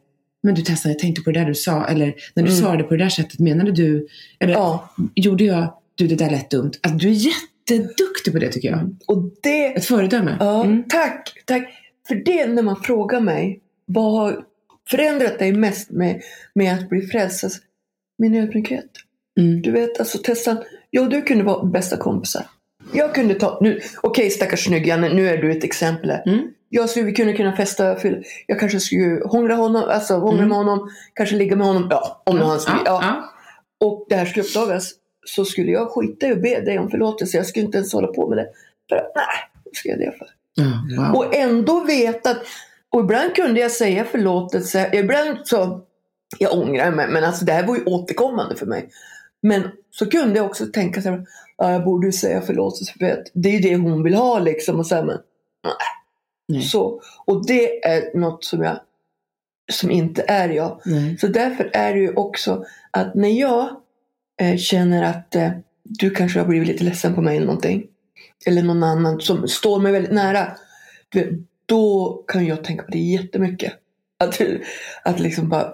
men 0.44 0.54
du 0.56 0.62
Tessa, 0.62 0.90
jag 0.90 1.00
tänkte 1.00 1.22
på 1.22 1.32
det 1.32 1.40
där 1.40 1.46
du 1.48 1.56
sa. 1.56 1.86
Eller 1.88 2.06
när 2.36 2.44
du 2.44 2.50
Mm. 2.50 2.62
svarade 2.62 2.84
på 2.84 2.96
det 2.96 3.04
där 3.04 3.10
sättet, 3.10 3.40
menade 3.40 3.72
du? 3.72 4.08
Eller 4.40 4.54
Ja, 4.54 4.90
gjorde 5.16 5.44
jag, 5.44 5.74
du 5.96 6.08
det 6.08 6.16
där 6.16 6.30
lät 6.30 6.50
dumt. 6.50 6.72
Alltså, 6.82 6.98
du 6.98 7.08
är 7.10 7.12
jätteduktig 7.72 8.34
på 8.34 8.40
det 8.40 8.52
tycker 8.52 8.70
jag. 8.70 8.96
och 9.08 9.24
det 9.44 9.66
Ett 9.78 9.86
föredöme. 9.86 10.38
Ja, 10.40 10.64
Mm. 10.66 10.84
tack, 10.90 11.34
tack. 11.46 11.70
För 12.08 12.16
det 12.16 12.46
när 12.48 12.62
man 12.62 12.76
frågar 12.84 13.20
mig, 13.20 13.60
vad 13.86 14.12
har 14.14 14.44
förändrat 14.90 15.40
dig 15.40 15.52
mest 15.54 15.90
med, 15.92 16.22
med 16.56 16.74
att 16.74 16.90
bli 16.90 17.02
frälst? 17.02 17.44
Alltså, 17.44 17.60
Min 18.18 18.36
ödmjukhet. 18.36 18.86
Mm. 19.40 19.62
Du 19.62 19.72
vet, 19.72 20.00
alltså 20.00 20.18
Tessan, 20.18 20.58
jag 20.90 21.04
och 21.04 21.10
du 21.10 21.22
kunde 21.22 21.44
vara 21.44 21.66
bästa 21.66 21.98
kompisar. 21.98 22.46
Jag 22.94 23.16
kunde 23.16 23.34
ta, 23.34 23.60
nu, 23.62 23.80
okej 24.04 24.30
stackars 24.30 24.66
snygg 24.66 24.88
Janne, 24.88 25.14
nu 25.14 25.30
är 25.30 25.38
du 25.38 25.52
ett 25.52 25.64
exempel. 25.64 26.10
Mm. 26.26 26.40
Jag 26.74 26.90
skulle, 26.90 27.12
kunde 27.12 27.34
kunna 27.34 27.56
festa, 27.56 27.98
jag 28.48 28.60
kanske 28.60 28.80
skulle 28.80 29.22
hångla 29.26 29.56
honom, 29.56 29.84
alltså 29.88 30.14
hångla 30.14 30.38
Mm. 30.38 30.50
med 30.50 30.58
honom, 30.58 30.90
kanske 31.14 31.36
ligga 31.36 31.56
med 31.56 31.68
honom, 31.68 31.88
ja, 31.92 32.22
om 32.26 32.36
nu 32.38 32.44
han 32.44 32.60
skulle, 32.60 32.78
ja, 32.86 33.00
ja. 33.04 33.30
Och 33.88 34.06
det 34.10 34.16
här 34.16 34.26
skulle 34.26 34.46
uppdagas 34.46 34.92
så 35.26 35.46
skulle 35.46 35.72
jag 35.72 35.90
skita 35.92 36.28
i 36.28 36.32
att 36.32 36.42
be 36.42 36.60
dig 36.62 36.80
om 36.80 36.90
förlåtelse. 36.90 37.38
Jag 37.38 37.46
skulle 37.46 37.66
inte 37.66 37.78
ens 37.78 37.94
hålla 37.94 38.08
på 38.08 38.30
med 38.30 38.38
det. 38.38 38.48
För 38.90 38.96
nej, 38.96 39.26
vad 39.66 39.76
ska 39.76 39.90
jag 39.90 40.00
det 40.00 40.14
för? 40.18 40.28
Ja, 40.56 41.04
wow. 41.12 41.16
Och 41.16 41.36
ändå 41.36 41.84
veta 41.84 42.32
att, 42.32 42.38
och 42.90 43.02
ibland 43.02 43.36
kunde 43.36 43.60
jag 43.60 43.72
säga 43.72 44.06
förlåtelse, 44.06 44.90
ibland 44.94 45.38
så, 45.44 45.82
jag 46.38 46.54
ångrar 46.54 46.92
mig, 46.92 47.08
men 47.10 47.24
alltså 47.24 47.46
det 47.46 47.52
här 47.54 47.68
var 47.68 47.76
ju 47.76 47.84
återkommande 47.84 48.56
för 48.56 48.66
mig. 48.66 48.90
Men 49.42 49.64
så 49.92 50.06
kunde 50.10 50.38
jag 50.38 50.46
också 50.46 50.66
tänka 50.66 51.02
så 51.02 51.10
här, 51.10 51.26
ja, 51.58 51.72
jag 51.72 51.84
borde 51.84 52.12
säga 52.12 52.42
förlåtelse 52.42 52.94
för 53.00 53.06
att 53.06 53.28
det 53.34 53.50
är 53.50 53.54
ju 53.54 53.60
det 53.60 53.76
hon 53.76 54.04
vill 54.04 54.14
ha 54.16 54.40
liksom. 54.40 54.80
Och 54.80 54.88
så 54.88 54.96
här, 54.96 55.04
men, 55.04 55.18
Nej. 55.64 55.74
Så, 56.62 57.02
och 57.26 57.46
det 57.48 57.86
är 57.86 58.18
något 58.18 58.44
som 58.44 58.64
jag, 58.64 58.80
som 59.72 59.92
inte 59.92 60.24
är 60.28 60.50
jag. 60.50 60.82
Nej. 60.86 61.18
Så 61.18 61.28
därför 61.28 61.70
är 61.74 61.94
det 61.94 62.00
ju 62.00 62.14
också 62.14 62.66
att 62.92 63.16
när 63.16 63.30
jag 63.40 63.70
eh, 64.42 64.58
känner 64.58 65.04
att 65.04 65.36
eh, 65.36 65.50
du 65.84 66.10
kanske 66.10 66.40
har 66.40 66.48
blivit 66.48 66.68
lite 66.68 66.84
ledsen 66.84 67.16
på 67.16 67.22
mig 67.22 67.36
eller 67.38 67.46
någonting. 67.48 67.84
Eller 68.46 68.64
någon 68.64 68.84
annan 68.84 69.22
som 69.22 69.48
står 69.48 69.80
mig 69.80 69.92
väldigt 69.92 70.12
nära. 70.14 70.52
Du 71.10 71.44
då 71.66 72.24
kan 72.28 72.46
jag 72.46 72.64
tänka 72.64 72.84
på 72.84 72.92
det 72.92 73.00
jättemycket. 73.00 73.74
Att, 74.20 74.42
att 75.04 75.20
liksom 75.20 75.50
bara 75.50 75.74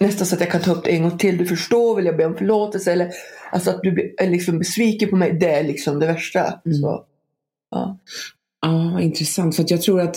nästan 0.00 0.26
så 0.26 0.34
att 0.34 0.40
jag 0.40 0.50
kan 0.50 0.60
ta 0.60 0.72
upp 0.72 0.84
det 0.84 0.90
en 0.90 1.02
gång 1.02 1.18
till. 1.18 1.36
Du 1.36 1.46
förstår, 1.46 1.96
vill 1.96 2.06
jag 2.06 2.16
be 2.16 2.24
om 2.26 2.36
förlåtelse? 2.36 2.92
Eller 2.92 3.10
alltså 3.52 3.70
att 3.70 3.82
du 3.82 3.92
blir- 3.92 4.20
är 4.20 4.30
liksom 4.30 4.58
besviken 4.58 5.08
på 5.10 5.16
mig. 5.16 5.32
Det 5.32 5.50
är 5.50 5.62
liksom 5.62 5.98
det 6.00 6.06
värsta. 6.06 6.60
Mm. 6.66 6.78
Så, 6.78 7.04
ja. 7.70 7.98
Ja, 8.62 8.90
vad 8.94 9.02
intressant. 9.02 9.56
För 9.56 9.64
jag 9.68 9.82
tror 9.82 10.00
att 10.00 10.16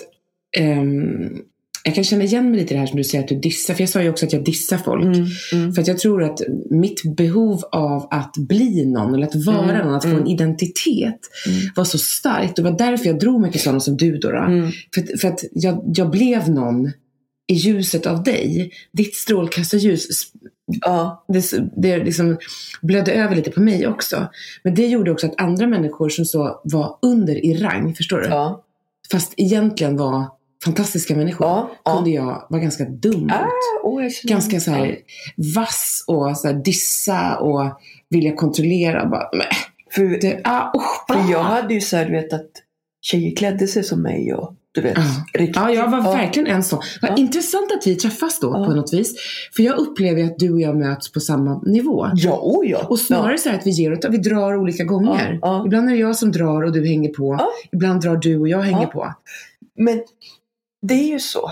ehm, 0.57 1.38
jag 1.83 1.95
kan 1.95 2.03
känna 2.03 2.24
igen 2.24 2.51
mig 2.51 2.59
lite 2.59 2.74
i 2.74 2.75
det 2.75 2.80
här 2.80 2.88
som 2.88 2.97
du 2.97 3.03
säger 3.03 3.24
att 3.24 3.30
du 3.30 3.36
dissar. 3.39 3.74
För 3.74 3.81
jag 3.81 3.89
sa 3.89 4.01
ju 4.01 4.09
också 4.09 4.25
att 4.25 4.33
jag 4.33 4.44
dissar 4.44 4.77
folk. 4.77 5.03
Mm, 5.03 5.25
mm, 5.53 5.74
För 5.74 5.81
att 5.81 5.88
jag 5.88 5.97
tror 5.97 6.24
att 6.24 6.41
mitt 6.69 7.15
behov 7.18 7.62
av 7.71 8.07
att 8.12 8.33
bli 8.38 8.86
någon 8.86 9.13
eller 9.15 9.27
att 9.27 9.45
vara 9.45 9.71
Mm, 9.71 9.86
någon, 9.86 9.95
att 9.95 10.03
få 10.03 10.09
mm. 10.09 10.21
en 10.21 10.27
identitet 10.27 11.19
Mm. 11.47 11.59
var 11.75 11.83
så 11.83 11.97
starkt. 11.97 12.56
Det 12.56 12.62
var 12.62 12.77
därför 12.77 13.06
jag 13.06 13.19
drog 13.19 13.41
mig 13.41 13.51
till 13.51 13.62
sådana 13.62 13.80
som 13.80 13.97
du 13.97 14.18
då. 14.18 14.31
då. 14.31 14.38
mm, 14.38 14.71
För, 14.94 15.18
för 15.18 15.27
att 15.27 15.44
jag, 15.51 15.83
jag 15.95 16.09
blev 16.09 16.50
någon 16.50 16.92
i 17.50 17.54
ljuset 17.54 18.06
av 18.06 18.24
dig. 18.24 18.72
Ditt 18.92 19.16
strålkastarljus 19.16 20.31
ja, 20.81 21.25
det, 21.28 21.51
det 21.75 21.98
liksom 21.98 22.38
blödde 22.81 23.12
över 23.12 23.36
lite 23.36 23.51
på 23.51 23.62
mig 23.62 23.88
också. 23.88 24.28
Men 24.63 24.75
det 24.75 24.88
gjorde 24.88 25.12
också 25.12 25.28
att 25.28 25.42
andra 25.42 25.68
människor 25.68 26.10
som 26.10 26.25
så 26.25 26.62
var 26.63 26.98
under 27.01 27.46
i 27.46 27.54
rang, 27.54 27.96
förstår 27.96 28.18
du? 28.18 28.28
ja, 28.28 28.66
Fast 29.12 29.34
egentligen 29.38 29.98
var 29.98 30.25
fantastiska 30.63 31.16
människor. 31.16 31.48
ja. 31.48 31.72
ja. 31.84 31.96
Kunde 31.96 32.10
jag 32.10 32.46
vara 32.50 32.62
ganska 32.62 32.86
dum. 32.86 33.30
Ah, 33.31 33.46
oh, 33.84 34.04
Ganska 34.24 34.60
så 34.60 34.72
här 34.72 34.98
vass 35.56 36.04
och 36.07 36.38
så 36.38 36.48
här 36.48 36.54
dissa 36.54 37.38
och 37.38 37.81
vilja 38.10 38.36
kontrollera. 38.36 39.06
Bara, 39.06 39.30
För, 39.92 40.22
det, 40.22 40.42
ah, 40.44 40.72
bra. 41.07 41.24
För 41.24 41.31
jag 41.31 41.44
hade 41.44 41.74
ju 41.74 41.81
så 41.81 41.98
här, 41.98 42.06
du 42.06 42.12
vet 42.12 42.34
att 42.34 42.52
tjejer 43.02 43.36
klädde 43.36 43.68
sig 43.68 43.84
som 43.84 44.02
mig 44.02 44.34
och 44.34 44.54
du 44.81 44.88
vet. 44.88 44.98
Ja. 44.98 45.40
Riktigt. 45.40 45.56
Ja, 45.56 45.72
jag 45.72 45.92
var 45.92 46.02
verkligen 46.02 46.48
en 46.48 46.64
sån. 46.64 46.80
Vad 47.02 47.12
Ja. 47.12 47.16
intressant 47.16 47.71
att 47.71 47.88
vi 47.88 47.95
träffas 47.95 48.40
då 48.40 48.48
Ja. 48.48 48.66
på 48.66 48.71
något 48.76 48.94
vis. 48.94 49.16
För 49.56 49.64
jag 49.64 49.78
upplever 49.78 50.24
att 50.24 50.40
du 50.40 50.54
och 50.54 50.62
jag 50.62 50.76
möts 50.78 51.12
på 51.12 51.19
samma 51.19 51.62
nivå. 51.66 52.07
Ja, 52.16 52.40
oh 52.42 52.69
ja. 52.69 52.86
Och 52.90 53.00
snarare 53.00 53.38
så 53.38 53.50
här 53.50 53.57
att 53.57 53.68
vi 53.68 53.71
ger 53.71 53.94
åt, 53.94 54.06
vi 54.09 54.18
drar 54.18 54.56
olika 54.57 54.83
gånger. 54.83 55.40
Ja, 55.42 55.48
ja. 55.48 55.64
Ibland 55.66 55.88
är 55.90 55.94
det 55.94 56.00
jag 56.00 56.16
som 56.16 56.31
drar 56.31 56.62
och 56.64 56.71
du 56.71 56.88
hänger 56.88 57.09
på. 57.09 57.36
Ja. 57.40 57.48
Ibland 57.71 58.02
drar 58.02 58.16
du 58.18 58.40
och 58.40 58.48
jag 58.50 58.59
hänger 58.62 58.81
Ja. 58.81 58.88
på. 58.88 59.14
Men 59.78 60.02
det 60.81 60.94
är 60.94 61.07
ju 61.07 61.19
så. 61.19 61.52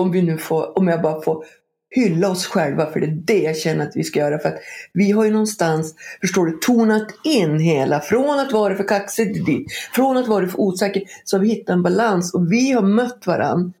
Om 0.00 0.10
vi 0.12 0.22
nu 0.22 0.38
får, 0.38 0.78
om 0.78 0.88
jag 0.88 1.02
bara 1.02 1.20
får 1.22 1.44
hylla 1.90 2.28
oss 2.30 2.46
själva 2.46 2.86
för 2.86 3.00
det 3.00 3.06
är 3.06 3.10
det 3.24 3.38
jag 3.42 3.56
känner 3.56 3.86
att 3.86 3.96
vi 3.96 4.04
ska 4.04 4.18
göra. 4.18 4.38
För 4.38 4.48
att 4.48 4.58
vi 4.92 5.10
har 5.12 5.24
ju 5.24 5.30
någonstans, 5.30 5.94
förstår 6.20 6.46
du, 6.46 6.58
tonat 6.62 7.06
in 7.24 7.58
hela. 7.60 8.00
Från 8.00 8.40
att 8.40 8.52
vara 8.52 8.76
för 8.76 8.88
kaxig 8.88 9.34
till 9.34 9.44
dit. 9.44 9.72
Från 9.94 10.16
att 10.16 10.28
vara 10.28 10.48
för 10.48 10.60
osäker. 10.60 11.02
Så 11.24 11.36
har 11.36 11.42
vi 11.42 11.48
hittat 11.48 11.72
en 11.74 11.82
balans. 11.82 12.34
Och 12.34 12.52
vi 12.52 12.72
har 12.72 12.82
mött 12.82 13.26
varann 13.26 13.72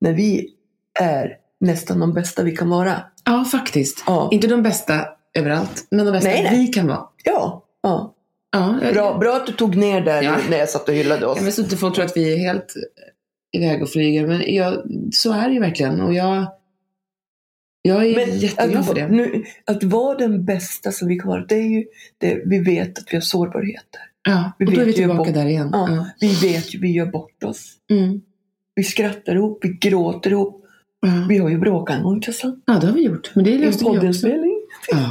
när 0.00 0.12
vi 0.12 0.48
är 1.00 1.28
nästan 1.60 2.00
de 2.00 2.12
bästa 2.14 2.42
vi 2.42 2.56
kan 2.56 2.70
vara. 2.70 2.94
Ja, 3.24 3.44
faktiskt. 3.44 4.04
Ja, 4.06 4.28
Inte 4.32 4.46
de 4.46 4.62
bästa 4.62 5.00
överallt, 5.38 5.86
men 5.90 6.06
de 6.06 6.12
bästa 6.12 6.28
Nej, 6.30 6.42
nej. 6.42 6.58
vi 6.58 6.66
kan 6.66 6.86
vara. 6.86 7.04
ja. 7.24 7.64
ja. 7.82 8.10
Ja, 8.52 8.78
jag- 8.82 8.94
Bra, 8.94 9.18
bra 9.18 9.36
att 9.36 9.46
du 9.46 9.52
tog 9.52 9.76
ner 9.76 10.00
där 10.00 10.22
Ja. 10.22 10.36
när 10.50 10.58
jag 10.58 10.68
satt 10.68 10.88
och 10.88 10.94
hyllade 10.94 11.26
oss. 11.26 11.38
Jag 11.38 11.44
vet 11.44 11.58
inte 11.58 11.76
folk 11.76 11.94
tror 11.94 12.04
att 12.04 12.16
vi 12.16 12.32
är 12.32 12.36
helt 12.38 12.74
iväg 13.56 13.82
och 13.82 13.88
flyger, 13.90 14.26
men 14.26 14.54
jag, 14.54 14.74
så 15.12 15.32
är 15.32 15.48
det 15.48 15.54
ju 15.54 15.60
verkligen. 15.60 16.00
Och 16.00 16.14
jag, 16.14 16.46
jag 17.88 18.06
är 18.06 18.16
Men 18.26 18.38
jätteglad 18.38 18.80
att, 18.80 18.86
för 18.86 18.94
det. 18.94 19.08
Nu, 19.08 19.44
att 19.64 19.84
vara 19.84 20.18
den 20.18 20.44
bästa 20.44 20.92
som 20.92 21.08
vi 21.08 21.18
kan 21.18 21.28
vara, 21.28 21.44
det 21.44 21.54
är 21.54 21.68
ju 21.68 21.84
det, 22.18 22.42
vi 22.46 22.58
vet 22.58 22.98
att 22.98 23.04
vi 23.10 23.16
har 23.16 23.20
sårbarheter. 23.22 24.00
Ja, 24.28 24.52
vi 24.58 24.66
och 24.66 24.72
då 24.72 24.80
är 24.80 24.84
vi 24.84 24.92
tillbaka 24.92 25.18
bort- 25.18 25.34
där 25.34 25.46
igen. 25.46 25.70
Ja. 25.72 25.88
Ja. 25.90 26.06
Vi 26.20 26.48
vet 26.48 26.74
ju, 26.74 26.80
vi 26.80 26.92
gör 26.92 27.06
bort 27.06 27.44
oss. 27.44 27.72
Mm. 27.90 28.20
Vi 28.74 28.84
skrattar 28.84 29.34
ihop, 29.34 29.58
vi 29.62 29.68
gråter 29.68 30.30
ihop. 30.30 30.64
Ja. 31.00 31.26
Vi 31.28 31.38
har 31.38 31.48
ju 31.48 31.58
bråkat 31.58 31.96
en 31.96 32.02
gång 32.02 32.20
Tessan. 32.20 32.62
ja, 32.66 32.78
det 32.80 32.86
har 32.86 32.94
vi 32.94 33.02
gjort. 33.02 33.30
Men 33.34 33.44
det 33.44 33.58
löste 33.58 33.84
vi 33.84 34.08
också. 34.08 34.28
Ja. 34.90 35.10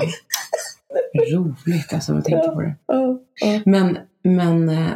Roligt 1.33 1.93
alltså, 1.93 2.13
att 2.13 2.25
tänka 2.25 2.47
på 2.47 2.61
det. 2.61 2.75
Men, 3.65 3.97
men 4.23 4.69
eh, 4.69 4.87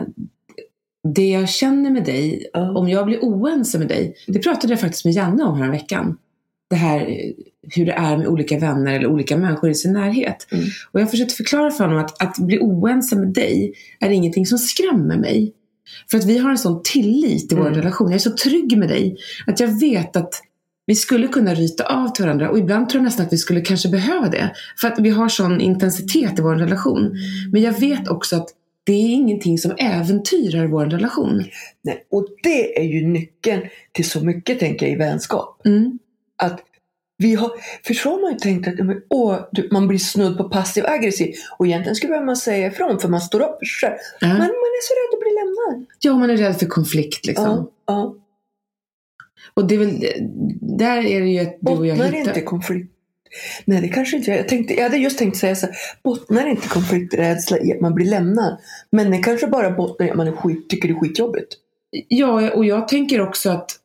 det 1.13 1.27
jag 1.29 1.49
känner 1.49 1.91
med 1.91 2.03
dig, 2.05 2.49
om 2.53 2.89
jag 2.89 3.05
blir 3.05 3.19
oense 3.19 3.79
med 3.79 3.87
dig, 3.87 4.15
det 4.27 4.39
pratade 4.39 4.73
jag 4.73 4.79
faktiskt 4.79 5.05
med 5.05 5.13
Janne 5.13 5.43
om 5.43 5.57
här 5.61 5.71
veckan. 5.71 6.17
Det 6.69 6.75
här 6.75 7.17
hur 7.75 7.85
det 7.85 7.91
är 7.91 8.17
med 8.17 8.27
olika 8.27 8.59
vänner 8.59 8.93
eller 8.93 9.07
olika 9.07 9.37
människor 9.37 9.69
i 9.69 9.75
sin 9.75 9.93
närhet. 9.93 10.47
Mm. 10.51 10.65
Och 10.91 11.01
jag 11.01 11.11
försökte 11.11 11.35
förklara 11.35 11.71
för 11.71 11.83
honom 11.83 11.99
att, 11.99 12.21
att 12.23 12.37
bli 12.37 12.59
oense 12.59 13.15
med 13.15 13.33
dig 13.33 13.73
är 13.99 14.09
ingenting 14.09 14.45
som 14.45 14.57
skrämmer 14.57 15.17
mig. 15.17 15.53
För 16.11 16.17
att 16.17 16.25
vi 16.25 16.37
har 16.37 16.49
en 16.49 16.57
sån 16.57 16.81
tillit 16.83 17.51
i 17.51 17.55
vår 17.55 17.67
Mm. 17.67 17.79
relation. 17.79 18.07
Jag 18.07 18.15
är 18.15 18.19
så 18.19 18.31
trygg 18.31 18.77
med 18.77 18.89
dig 18.89 19.17
att 19.47 19.59
jag 19.59 19.79
vet 19.79 20.15
att 20.15 20.41
vi 20.85 20.95
skulle 20.95 21.27
kunna 21.27 21.53
ryta 21.53 21.83
av 21.83 22.07
till 22.09 22.25
varandra 22.25 22.49
och 22.49 22.59
ibland 22.59 22.89
tror 22.89 22.99
jag 22.99 23.05
nästan 23.05 23.25
att 23.25 23.33
vi 23.33 23.37
skulle 23.37 23.61
kanske 23.61 23.89
behöva 23.89 24.29
det. 24.29 24.51
För 24.81 24.87
att 24.87 24.99
vi 24.99 25.09
har 25.09 25.29
sån 25.29 25.61
intensitet 25.61 26.39
i 26.39 26.41
vår 26.41 26.55
relation. 26.55 27.11
Men 27.51 27.61
jag 27.61 27.79
vet 27.79 28.07
också 28.07 28.35
att 28.35 28.47
det 28.83 28.93
är 28.93 29.09
ingenting 29.09 29.57
som 29.57 29.71
äventyrar 29.77 30.67
vår 30.67 30.85
relation. 30.85 31.43
Nej, 31.81 32.05
och 32.11 32.27
det 32.43 32.79
är 32.79 32.83
ju 32.83 33.07
nyckeln 33.07 33.61
till 33.91 34.09
så 34.09 34.21
mycket, 34.25 34.59
tänker 34.59 34.85
jag, 34.85 34.93
i 34.93 34.97
vänskap. 34.97 35.61
Mm. 35.65 35.99
Att 36.43 36.61
vi 37.17 37.35
har, 37.35 37.51
för 37.83 37.93
så 37.93 38.09
har 38.09 38.21
man 38.21 38.31
ju 38.31 38.37
tänkt 38.37 38.67
att 38.67 38.85
men, 38.85 39.01
åh, 39.09 39.39
du, 39.51 39.69
man 39.71 39.87
blir 39.87 39.99
snudd 39.99 40.37
på 40.37 40.43
passiv 40.49 40.85
aggressiv. 40.85 41.35
Och 41.57 41.67
egentligen 41.67 41.95
skulle 41.95 42.21
man 42.21 42.37
säga 42.37 42.67
ifrån 42.67 42.99
för 42.99 43.09
man 43.09 43.21
står 43.21 43.39
upp 43.39 43.59
för 43.59 43.65
sig 43.65 43.89
själv. 43.89 43.99
Ja. 44.19 44.27
Men 44.27 44.37
man 44.37 44.47
är 44.47 44.83
så 44.83 44.93
rädd 44.93 45.13
att 45.13 45.19
bli 45.19 45.31
lämnad. 45.39 45.85
ja, 45.99 46.13
man 46.13 46.29
är 46.29 46.37
rädd 46.37 46.59
för 46.59 46.65
konflikt 46.65 47.25
liksom. 47.25 47.45
Ja, 47.45 47.71
ja. 47.85 48.15
Och 49.53 49.67
det 49.67 49.75
är 49.75 49.79
väl, 49.79 50.05
där 50.61 51.05
är 51.05 51.21
det 51.21 51.27
ju 51.27 51.39
att 51.39 51.57
du 51.59 51.71
och 51.71 51.87
jag 51.87 51.95
hittar... 51.95 52.17
inte 52.17 52.41
konflikt? 52.41 52.93
Nej, 53.65 53.81
det 53.81 53.87
kanske 53.87 54.17
inte 54.17 54.31
jag 54.31 54.47
tänkte. 54.47 54.73
Jag 54.73 54.83
hade 54.83 54.97
just 54.97 55.17
tänkt 55.17 55.37
säga 55.37 55.55
så 55.55 55.65
här, 55.65 55.75
bottnar 56.03 56.47
inte 56.47 56.67
konflikträdsla 56.67 57.59
i 57.59 57.73
att 57.73 57.81
man 57.81 57.95
blir 57.95 58.05
lämnad? 58.05 58.57
Men 58.89 59.11
det 59.11 59.17
kanske 59.17 59.47
bara 59.47 59.71
bottnar 59.71 60.07
i 60.07 60.09
att 60.09 60.17
man 60.17 60.27
är 60.27 60.31
skit, 60.31 60.69
tycker 60.69 60.87
det 60.87 60.93
är 60.93 60.99
skitjobbigt. 60.99 61.53
Ja, 62.07 62.51
och 62.51 62.65
jag 62.65 62.87
tänker 62.87 63.21
också 63.21 63.49
att 63.49 63.79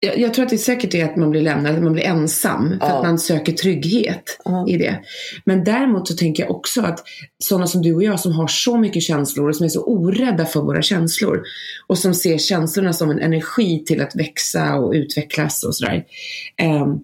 jag, 0.00 0.18
jag 0.18 0.34
tror 0.34 0.44
att 0.44 0.50
det 0.50 0.58
säkert 0.58 0.94
är 0.94 1.04
att 1.04 1.16
man 1.16 1.30
blir 1.30 1.40
lämnad, 1.42 1.76
att 1.76 1.82
man 1.82 1.92
blir 1.92 2.04
ensam. 2.04 2.68
För 2.68 2.76
Ja. 2.88 2.96
att 2.98 3.02
man 3.04 3.18
söker 3.18 3.52
trygghet 3.52 4.38
Ja. 4.44 4.68
i 4.68 4.76
det. 4.76 5.00
Men 5.44 5.64
däremot 5.64 6.08
så 6.08 6.14
tänker 6.16 6.42
jag 6.42 6.50
också 6.50 6.82
att 6.82 7.02
sådana 7.38 7.66
som 7.66 7.82
du 7.82 7.94
och 7.94 8.02
jag 8.02 8.20
som 8.20 8.32
har 8.32 8.46
så 8.46 8.78
mycket 8.78 9.02
känslor 9.02 9.48
och 9.48 9.56
som 9.56 9.64
är 9.64 9.68
så 9.68 9.84
orädda 9.84 10.46
för 10.46 10.60
våra 10.60 10.82
känslor. 10.82 11.42
Och 11.86 11.98
som 11.98 12.14
ser 12.14 12.38
känslorna 12.38 12.92
som 12.92 13.10
en 13.10 13.18
energi 13.18 13.84
till 13.84 14.00
att 14.02 14.16
växa 14.16 14.74
och 14.74 14.92
utvecklas 14.92 15.64
och 15.64 15.76
sådär. 15.76 16.04
Ehm, 16.56 16.98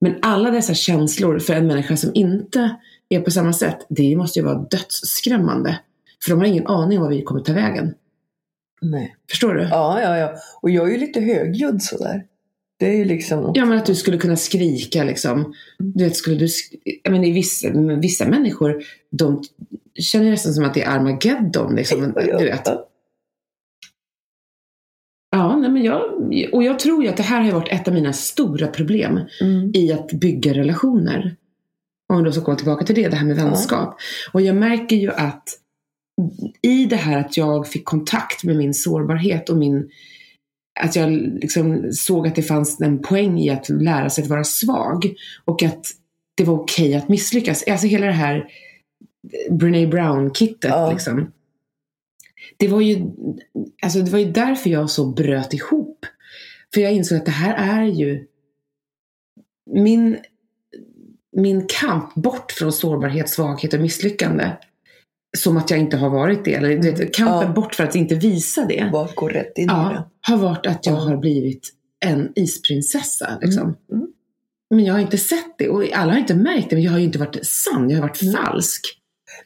men 0.00 0.14
alla 0.22 0.50
dessa 0.50 0.74
känslor 0.74 1.38
för 1.38 1.54
en 1.54 1.66
människa 1.66 1.96
som 1.96 2.10
inte 2.14 2.76
är 3.08 3.20
på 3.20 3.30
samma 3.30 3.52
sätt, 3.52 3.78
det 3.88 4.16
måste 4.16 4.38
ju 4.38 4.44
vara 4.44 4.58
dödsskrämmande. 4.70 5.78
För 6.24 6.30
de 6.30 6.38
har 6.38 6.46
ingen 6.46 6.66
aning 6.66 6.98
om 6.98 7.04
vad 7.04 7.14
vi 7.14 7.22
kommer 7.22 7.40
ta 7.40 7.52
vägen. 7.52 7.94
Nej. 8.82 9.16
Förstår 9.30 9.54
du? 9.54 9.62
Ja, 9.62 10.00
ja, 10.02 10.18
ja. 10.18 10.34
Och 10.62 10.70
jag 10.70 10.88
är 10.88 10.92
ju 10.92 10.98
lite 10.98 11.20
högljudd 11.20 11.82
sådär. 11.82 12.24
Det 12.80 12.86
är 12.86 12.96
ju 12.96 13.04
liksom... 13.04 13.52
Ja 13.54 13.64
men 13.64 13.78
att 13.78 13.86
du 13.86 13.94
skulle 13.94 14.18
kunna 14.18 14.36
skrika 14.36 15.04
liksom. 15.04 15.54
Du 15.78 16.04
vet, 16.04 16.16
skulle 16.16 16.36
du, 16.36 16.48
jag 17.02 17.12
menar, 17.12 17.24
vissa, 17.24 17.68
vissa 18.00 18.28
människor, 18.28 18.82
de 19.10 19.42
känner 19.98 20.30
nästan 20.30 20.52
som 20.52 20.64
att 20.64 20.74
det 20.74 20.82
är 20.82 20.90
Armageddon. 20.90 21.76
Liksom, 21.76 22.12
du 22.16 22.44
vet. 22.44 22.66
ja. 25.30 25.56
Nej, 25.56 25.70
men 25.70 25.84
jag, 25.84 26.02
och 26.52 26.62
jag 26.64 26.78
tror 26.78 27.02
ju 27.04 27.08
att 27.08 27.16
det 27.16 27.22
här 27.22 27.42
har 27.42 27.52
varit 27.52 27.72
ett 27.72 27.88
av 27.88 27.94
mina 27.94 28.12
stora 28.12 28.66
problem 28.66 29.20
Mm. 29.40 29.70
i 29.74 29.92
att 29.92 30.12
bygga 30.12 30.54
relationer. 30.54 31.36
Om 32.08 32.18
vi 32.18 32.24
då 32.24 32.32
ska 32.32 32.44
komma 32.44 32.56
tillbaka 32.56 32.84
till 32.86 32.94
det, 32.94 33.08
det 33.08 33.16
här 33.16 33.26
med 33.26 33.36
vänskap. 33.36 33.96
Och 34.32 34.40
jag 34.40 34.56
märker 34.56 34.96
ju 34.96 35.10
att 35.12 35.44
i 36.62 36.84
det 36.84 36.96
här 36.96 37.18
att 37.18 37.36
jag 37.36 37.68
fick 37.68 37.84
kontakt 37.84 38.44
med 38.44 38.56
min 38.56 38.74
sårbarhet 38.74 39.48
och 39.48 39.56
min 39.56 39.90
att 40.80 40.96
jag 40.96 41.12
liksom 41.12 41.92
såg 41.92 42.26
att 42.26 42.34
det 42.34 42.42
fanns 42.42 42.80
en 42.80 43.02
poäng 43.02 43.38
i 43.38 43.50
att 43.50 43.68
lära 43.68 44.10
sig 44.10 44.24
att 44.24 44.30
vara 44.30 44.44
svag 44.44 45.14
och 45.44 45.62
att 45.62 45.86
det 46.34 46.44
var 46.44 46.54
okej 46.54 46.94
att 46.94 47.08
misslyckas. 47.08 47.64
Alltså 47.68 47.86
hela 47.86 48.06
det 48.06 48.12
här 48.12 48.48
Brené 49.50 49.86
Brown-kittet 49.86 50.70
Ja. 50.70 50.92
liksom. 50.92 51.32
Det 52.56 52.68
var, 52.68 52.80
ju, 52.80 53.10
alltså 53.82 53.98
det 53.98 54.10
var 54.10 54.18
ju 54.18 54.32
därför 54.32 54.70
jag 54.70 54.90
så 54.90 55.06
bröt 55.06 55.54
ihop. 55.54 56.06
För 56.74 56.80
jag 56.80 56.92
insåg 56.92 57.18
att 57.18 57.24
det 57.24 57.30
här 57.30 57.80
är 57.80 57.84
ju 57.84 58.26
min, 59.70 60.18
min 61.36 61.66
kamp 61.66 62.14
bort 62.14 62.52
från 62.52 62.72
sårbarhet, 62.72 63.28
svaghet 63.28 63.74
och 63.74 63.80
misslyckande. 63.80 64.50
Som 65.38 65.56
att 65.56 65.70
jag 65.70 65.80
inte 65.80 65.96
har 65.96 66.10
varit 66.10 66.44
det. 66.44 66.54
Eller 66.54 66.68
du 66.78 66.90
vet, 66.90 67.14
kampen 67.14 67.48
Ja. 67.48 67.52
bort 67.54 67.74
för 67.74 67.84
att 67.84 67.94
inte 67.94 68.14
visa 68.14 68.64
det. 68.64 68.88
Bara 68.92 69.08
gå 69.14 69.28
rätt 69.28 69.58
in 69.58 69.64
i 69.64 69.66
Ja, 69.72 69.88
det. 69.94 70.04
har 70.32 70.36
varit 70.36 70.66
att 70.66 70.86
jag 70.86 70.94
Ja. 70.94 71.00
har 71.00 71.16
blivit 71.16 71.68
en 72.04 72.32
isprinsessa. 72.34 73.38
Liksom. 73.42 73.76
Mm. 73.92 74.06
Men 74.74 74.84
jag 74.84 74.94
har 74.94 75.00
inte 75.00 75.18
sett 75.18 75.58
det 75.58 75.68
och 75.68 75.92
alla 75.92 76.12
har 76.12 76.18
inte 76.18 76.34
märkt 76.34 76.70
det. 76.70 76.76
Men 76.76 76.82
jag 76.82 76.92
har 76.92 76.98
ju 76.98 77.04
inte 77.04 77.18
varit 77.18 77.46
sann, 77.46 77.90
jag 77.90 77.96
har 77.98 78.02
varit 78.08 78.22
Mm. 78.22 78.34
falsk. 78.34 78.96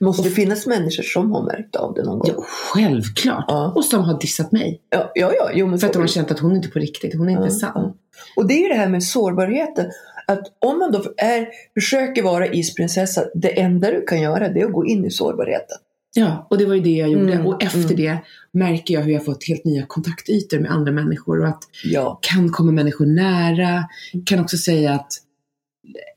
Måste 0.00 0.28
det 0.28 0.34
finnas 0.34 0.66
människor 0.66 1.02
som 1.02 1.32
har 1.32 1.42
märkt 1.42 1.76
av 1.76 1.94
det 1.94 2.02
någon 2.02 2.18
gång? 2.18 2.30
Ja, 2.36 2.42
självklart. 2.46 3.44
Ja. 3.48 3.72
Och 3.76 3.84
som 3.84 4.04
har 4.04 4.20
dissat 4.20 4.52
mig. 4.52 4.80
Ja, 4.90 5.12
ja, 5.14 5.32
ja. 5.38 5.50
Jo, 5.54 5.66
men 5.66 5.78
För 5.78 5.86
att 5.86 5.92
de 5.92 5.98
har 5.98 6.06
känt 6.06 6.30
att 6.30 6.38
hon 6.38 6.56
inte 6.56 6.68
är 6.68 6.70
på 6.70 6.78
riktigt, 6.78 7.14
hon 7.14 7.28
är 7.28 7.32
inte 7.32 7.44
Ja, 7.44 7.50
sann. 7.50 7.72
ja. 7.74 7.94
Och 8.36 8.46
det 8.48 8.54
är 8.54 8.62
ju 8.62 8.68
det 8.68 8.74
här 8.74 8.88
med 8.88 9.04
sårbarheten. 9.04 9.86
Att 10.26 10.56
om 10.58 10.78
man 10.78 10.92
då 10.92 11.04
är, 11.16 11.48
försöker 11.74 12.22
vara 12.22 12.46
isprinsessa, 12.46 13.24
det 13.34 13.60
enda 13.60 13.90
du 13.90 14.02
kan 14.02 14.20
göra 14.20 14.48
det 14.48 14.60
är 14.60 14.66
att 14.66 14.72
gå 14.72 14.86
in 14.86 15.04
i 15.04 15.10
sårbarheten. 15.10 15.78
Ja, 16.16 16.46
och 16.50 16.58
det 16.58 16.66
var 16.66 16.74
ju 16.74 16.80
det 16.80 16.90
jag 16.90 17.08
gjorde. 17.08 17.32
Mm, 17.32 17.46
och 17.46 17.62
efter 17.62 17.78
mm. 17.78 17.96
det 17.96 18.18
märker 18.52 18.94
jag 18.94 19.00
hur 19.00 19.12
jag 19.12 19.24
fått 19.24 19.44
helt 19.44 19.64
nya 19.64 19.86
kontaktytor 19.86 20.58
med 20.58 20.70
andra 20.70 20.92
människor. 20.92 21.40
Och 21.40 21.48
att 21.48 21.62
Ja. 21.84 22.18
kan 22.22 22.48
komma 22.48 22.72
människor 22.72 23.06
nära. 23.06 23.84
Kan 24.26 24.40
också 24.40 24.56
säga 24.56 24.92
att 24.92 25.12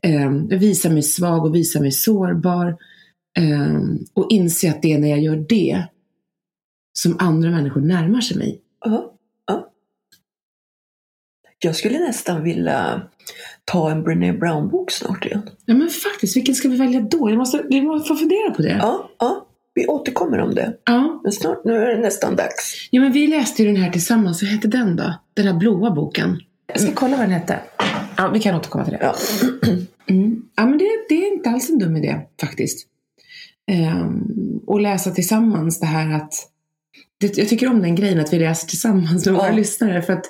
eh, 0.01 0.57
visa 0.59 0.89
mig 0.89 1.03
svag 1.03 1.45
och 1.45 1.55
visa 1.55 1.79
mig 1.79 1.91
sårbar. 1.91 2.67
Eh, 3.37 3.81
och 4.13 4.27
inse 4.29 4.69
att 4.69 4.81
det 4.81 4.93
är 4.93 4.99
när 4.99 5.09
jag 5.09 5.19
gör 5.19 5.45
det 5.49 5.83
som 6.93 7.15
andra 7.19 7.49
människor 7.49 7.81
närmar 7.81 8.21
sig 8.21 8.37
mig. 8.37 8.61
Ja, 8.85 8.91
ja. 8.91 9.16
Jag 11.59 11.75
skulle 11.75 11.99
nästan 11.99 12.43
vilja 12.43 13.01
ta 13.65 13.91
en 13.91 14.03
Brené 14.03 14.31
Brown-bok 14.33 14.91
snart 14.91 15.25
igen. 15.25 15.49
Ja 15.65 15.73
men 15.73 15.89
faktiskt, 15.89 16.37
vilken 16.37 16.55
ska 16.55 16.69
vi 16.69 16.77
välja 16.77 17.01
då? 17.01 17.29
Jag 17.29 17.37
måste, 17.37 17.63
vi 17.69 17.81
måste 17.81 18.07
få 18.07 18.15
fundera 18.15 18.51
på 18.51 18.61
det. 18.61 18.77
Ja, 18.81 19.09
ja. 19.19 19.43
Vi 19.73 19.87
återkommer 19.87 20.39
om 20.39 20.55
det. 20.55 20.73
Ja. 20.85 21.19
Men 21.23 21.31
snart, 21.31 21.65
nu 21.65 21.75
är 21.77 21.95
det 21.95 22.01
nästan 22.01 22.35
dags. 22.35 22.87
ja 22.91 23.01
men 23.01 23.11
vi 23.11 23.27
läste 23.27 23.63
ju 23.63 23.67
den 23.73 23.81
här 23.83 23.91
tillsammans. 23.91 24.41
Vad 24.41 24.51
hette 24.51 24.67
den 24.67 24.95
då? 24.95 25.13
Den 25.33 25.47
här 25.47 25.53
blåa 25.53 25.91
boken. 25.91 26.39
Jag 26.67 26.79
ska 26.81 26.91
kolla 26.93 27.17
vad 27.17 27.25
den 27.25 27.31
hette. 27.31 27.59
Ja, 28.17 28.27
vi 28.33 28.39
kan 28.39 28.55
återkomma 28.55 28.83
till 28.85 28.93
det. 28.93 28.99
Ja. 29.01 29.15
Mm. 30.09 30.41
Ja, 30.55 30.65
men 30.65 30.77
det, 30.77 30.85
det 31.09 31.15
är 31.27 31.33
inte 31.33 31.49
alls 31.49 31.69
en 31.69 31.79
dum 31.79 31.95
idé 31.97 32.19
faktiskt. 32.41 32.87
Ehm, 33.71 34.23
och 34.67 34.81
läsa 34.81 35.11
tillsammans 35.11 35.79
det 35.79 35.85
här 35.85 36.13
att 36.15 36.33
det, 37.19 37.37
jag 37.37 37.49
tycker 37.49 37.67
om 37.69 37.81
den 37.81 37.95
grejen 37.95 38.19
att 38.19 38.33
vi 38.33 38.39
läser 38.39 38.67
tillsammans 38.67 39.25
med 39.25 39.35
våra 39.35 39.47
Ja. 39.47 39.55
lyssnare 39.55 40.01
för 40.01 40.13
att 40.13 40.25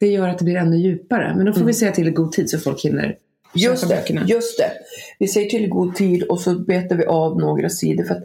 det 0.00 0.06
gör 0.06 0.28
att 0.28 0.38
det 0.38 0.44
blir 0.44 0.56
ännu 0.56 0.76
djupare. 0.76 1.34
Men 1.36 1.46
då 1.46 1.52
får 1.52 1.60
Mm. 1.60 1.66
vi 1.66 1.74
säga 1.74 1.92
till 1.92 2.08
i 2.08 2.10
god 2.10 2.32
tid 2.32 2.50
så 2.50 2.58
folk 2.58 2.84
hinner 2.84 3.16
Just 3.54 3.88
det, 3.88 3.94
böckerna. 3.96 4.24
just 4.26 4.58
det. 4.58 4.70
Vi 5.18 5.28
säger 5.28 5.50
till 5.50 5.64
i 5.64 5.68
god 5.68 5.94
tid 5.94 6.22
och 6.22 6.40
så 6.40 6.58
betar 6.58 6.96
vi 6.96 7.04
av 7.06 7.38
några 7.40 7.68
sidor. 7.68 8.04
För 8.04 8.22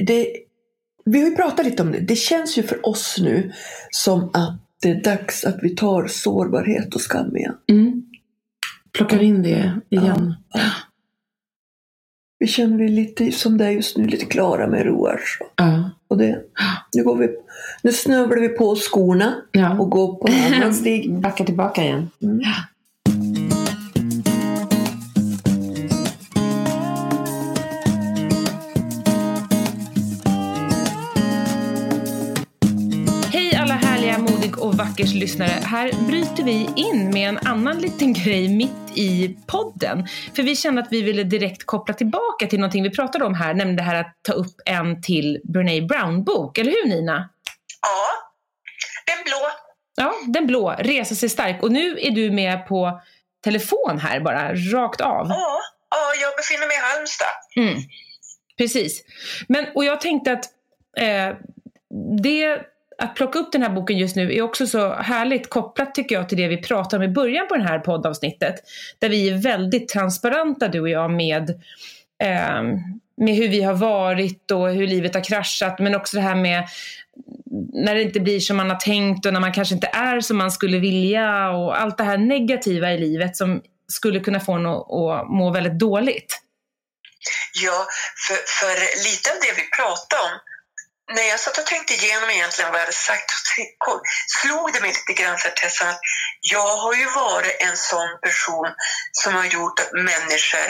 det, 0.00 0.28
vi 1.04 1.20
har 1.22 1.28
ju 1.30 1.36
pratat 1.36 1.66
lite 1.66 1.82
om 1.82 1.92
det. 1.92 2.00
Det 2.00 2.16
känns 2.16 2.58
ju 2.58 2.62
för 2.62 2.86
oss 2.88 3.16
nu 3.20 3.52
som 3.90 4.30
att 4.32 4.60
det 4.82 4.88
är 4.90 5.02
dags 5.02 5.44
att 5.44 5.56
vi 5.62 5.76
tar 5.76 6.06
sårbarhet 6.06 6.94
och 6.94 7.00
skam 7.00 7.36
igen. 7.36 7.54
Mm. 7.70 8.02
Plockar 8.92 9.22
in 9.22 9.42
det 9.42 9.80
igen. 9.90 10.34
Vi 12.44 12.48
känner 12.48 12.76
vi 12.78 12.88
lite 12.88 13.32
som 13.32 13.58
det 13.58 13.64
är 13.64 13.70
just 13.70 13.96
nu, 13.96 14.06
lite 14.06 14.26
klara 14.26 14.66
med 14.66 14.86
roar. 14.86 15.20
så. 15.38 15.44
Ja. 15.56 15.90
Och 16.08 16.18
det, 16.18 16.38
nu, 16.94 17.04
går 17.04 17.16
vi, 17.16 17.28
nu 17.82 17.92
snövlar 17.92 18.36
vi 18.36 18.48
på 18.48 18.76
skorna 18.76 19.34
ja. 19.52 19.78
och 19.78 19.90
går 19.90 20.14
på 20.14 20.28
en 20.28 20.54
annan 20.54 20.74
stig. 20.80 21.12
Backa 21.12 21.44
tillbaka 21.44 21.82
igen. 21.82 22.10
Mm. 22.22 22.40
Hej 22.40 22.54
Vackers 34.84 35.14
lyssnare. 35.14 35.50
Här 35.50 35.92
bryter 36.06 36.42
vi 36.42 36.68
in 36.76 37.10
med 37.10 37.28
en 37.28 37.38
annan 37.38 37.78
liten 37.78 38.12
grej 38.24 38.48
mitt 38.48 38.70
i 38.94 39.36
podden. 39.46 40.08
För 40.36 40.42
vi 40.42 40.56
kände 40.56 40.82
att 40.82 40.88
vi 40.90 41.02
ville 41.02 41.24
direkt 41.24 41.66
koppla 41.66 41.94
tillbaka 41.94 42.46
till 42.46 42.60
någonting 42.60 42.82
vi 42.82 42.90
pratade 42.90 43.24
om 43.24 43.34
här, 43.34 43.54
nämligen 43.54 43.76
det 43.76 43.82
här 43.82 44.00
att 44.00 44.18
ta 44.22 44.32
upp 44.32 44.54
en 44.64 45.02
till 45.02 45.40
Brené 45.44 45.80
Brown-bok. 45.80 46.58
Eller 46.58 46.70
hur 46.70 46.88
Nina? 46.88 47.28
Ja, 47.82 48.06
den 49.14 49.24
blå. 49.24 49.50
Ja, 49.96 50.14
den 50.26 50.46
blå, 50.46 50.74
Resa 50.78 51.14
sig 51.14 51.28
stark. 51.28 51.62
Och 51.62 51.72
nu 51.72 51.98
är 52.00 52.10
du 52.10 52.30
med 52.30 52.66
på 52.66 53.00
telefon 53.44 53.98
här 53.98 54.20
bara, 54.20 54.54
rakt 54.54 55.00
av. 55.00 55.26
Ja, 55.28 55.60
ja 55.90 56.12
jag 56.20 56.36
befinner 56.36 56.66
mig 56.66 56.76
i 56.76 56.80
Halmstad. 56.80 57.26
Mm. 57.56 57.82
Precis. 58.58 59.04
Men, 59.48 59.66
och 59.74 59.84
jag 59.84 60.00
tänkte 60.00 60.32
att 60.32 60.44
eh, 60.96 61.36
det, 62.22 62.73
att 62.98 63.14
plocka 63.14 63.38
upp 63.38 63.52
den 63.52 63.62
här 63.62 63.70
boken 63.70 63.98
just 63.98 64.16
nu 64.16 64.34
är 64.34 64.42
också 64.42 64.66
så 64.66 64.94
härligt 64.94 65.50
kopplat 65.50 65.94
tycker 65.94 66.14
jag 66.14 66.28
till 66.28 66.38
det 66.38 66.48
vi 66.48 66.62
pratade 66.62 67.04
om 67.04 67.10
i 67.10 67.14
början 67.14 67.48
på 67.48 67.56
det 67.56 67.62
här 67.62 67.78
poddavsnittet. 67.78 68.54
Där 68.98 69.08
vi 69.08 69.28
är 69.28 69.38
väldigt 69.38 69.88
transparenta 69.88 70.68
du 70.68 70.80
och 70.80 70.88
jag 70.88 71.10
med, 71.10 71.50
eh, 72.22 72.62
med 73.16 73.34
hur 73.34 73.48
vi 73.48 73.62
har 73.62 73.74
varit 73.74 74.50
och 74.50 74.70
hur 74.70 74.86
livet 74.86 75.14
har 75.14 75.24
kraschat 75.24 75.78
men 75.78 75.94
också 75.94 76.16
det 76.16 76.22
här 76.22 76.34
med 76.34 76.68
när 77.72 77.94
det 77.94 78.02
inte 78.02 78.20
blir 78.20 78.40
som 78.40 78.56
man 78.56 78.70
har 78.70 78.76
tänkt 78.76 79.26
och 79.26 79.32
när 79.32 79.40
man 79.40 79.52
kanske 79.52 79.74
inte 79.74 79.86
är 79.86 80.20
som 80.20 80.36
man 80.36 80.50
skulle 80.50 80.78
vilja 80.78 81.50
och 81.50 81.80
allt 81.80 81.98
det 81.98 82.04
här 82.04 82.18
negativa 82.18 82.92
i 82.92 82.98
livet 82.98 83.36
som 83.36 83.62
skulle 83.92 84.20
kunna 84.20 84.40
få 84.40 84.52
en 84.52 84.66
att, 84.66 85.30
må 85.30 85.50
väldigt 85.54 85.78
dåligt. 85.78 86.40
Ja, 87.64 87.86
för, 88.26 88.34
för 88.34 88.74
lite 89.08 89.30
av 89.32 89.36
det 89.44 89.62
vi 89.62 89.68
pratade 89.76 90.22
om, 90.22 90.38
när 91.12 91.26
jag 91.32 91.40
satt 91.40 91.58
och 91.58 91.66
tänkte 91.66 91.94
igenom 91.94 92.30
egentligen 92.30 92.70
vad 92.70 92.80
jag 92.80 92.86
hade 92.86 93.02
sagt, 93.10 93.30
slog 94.38 94.72
det 94.72 94.80
mig 94.80 94.92
lite 94.98 95.22
grann 95.22 95.38
för 95.38 95.50
Tessan 95.50 95.88
att 95.88 96.00
jag 96.40 96.76
har 96.84 96.94
ju 96.94 97.04
varit 97.04 97.56
en 97.66 97.76
sån 97.76 98.10
person 98.26 98.68
som 99.12 99.34
har 99.34 99.46
gjort 99.56 99.80
att 99.80 99.92
människor 99.92 100.68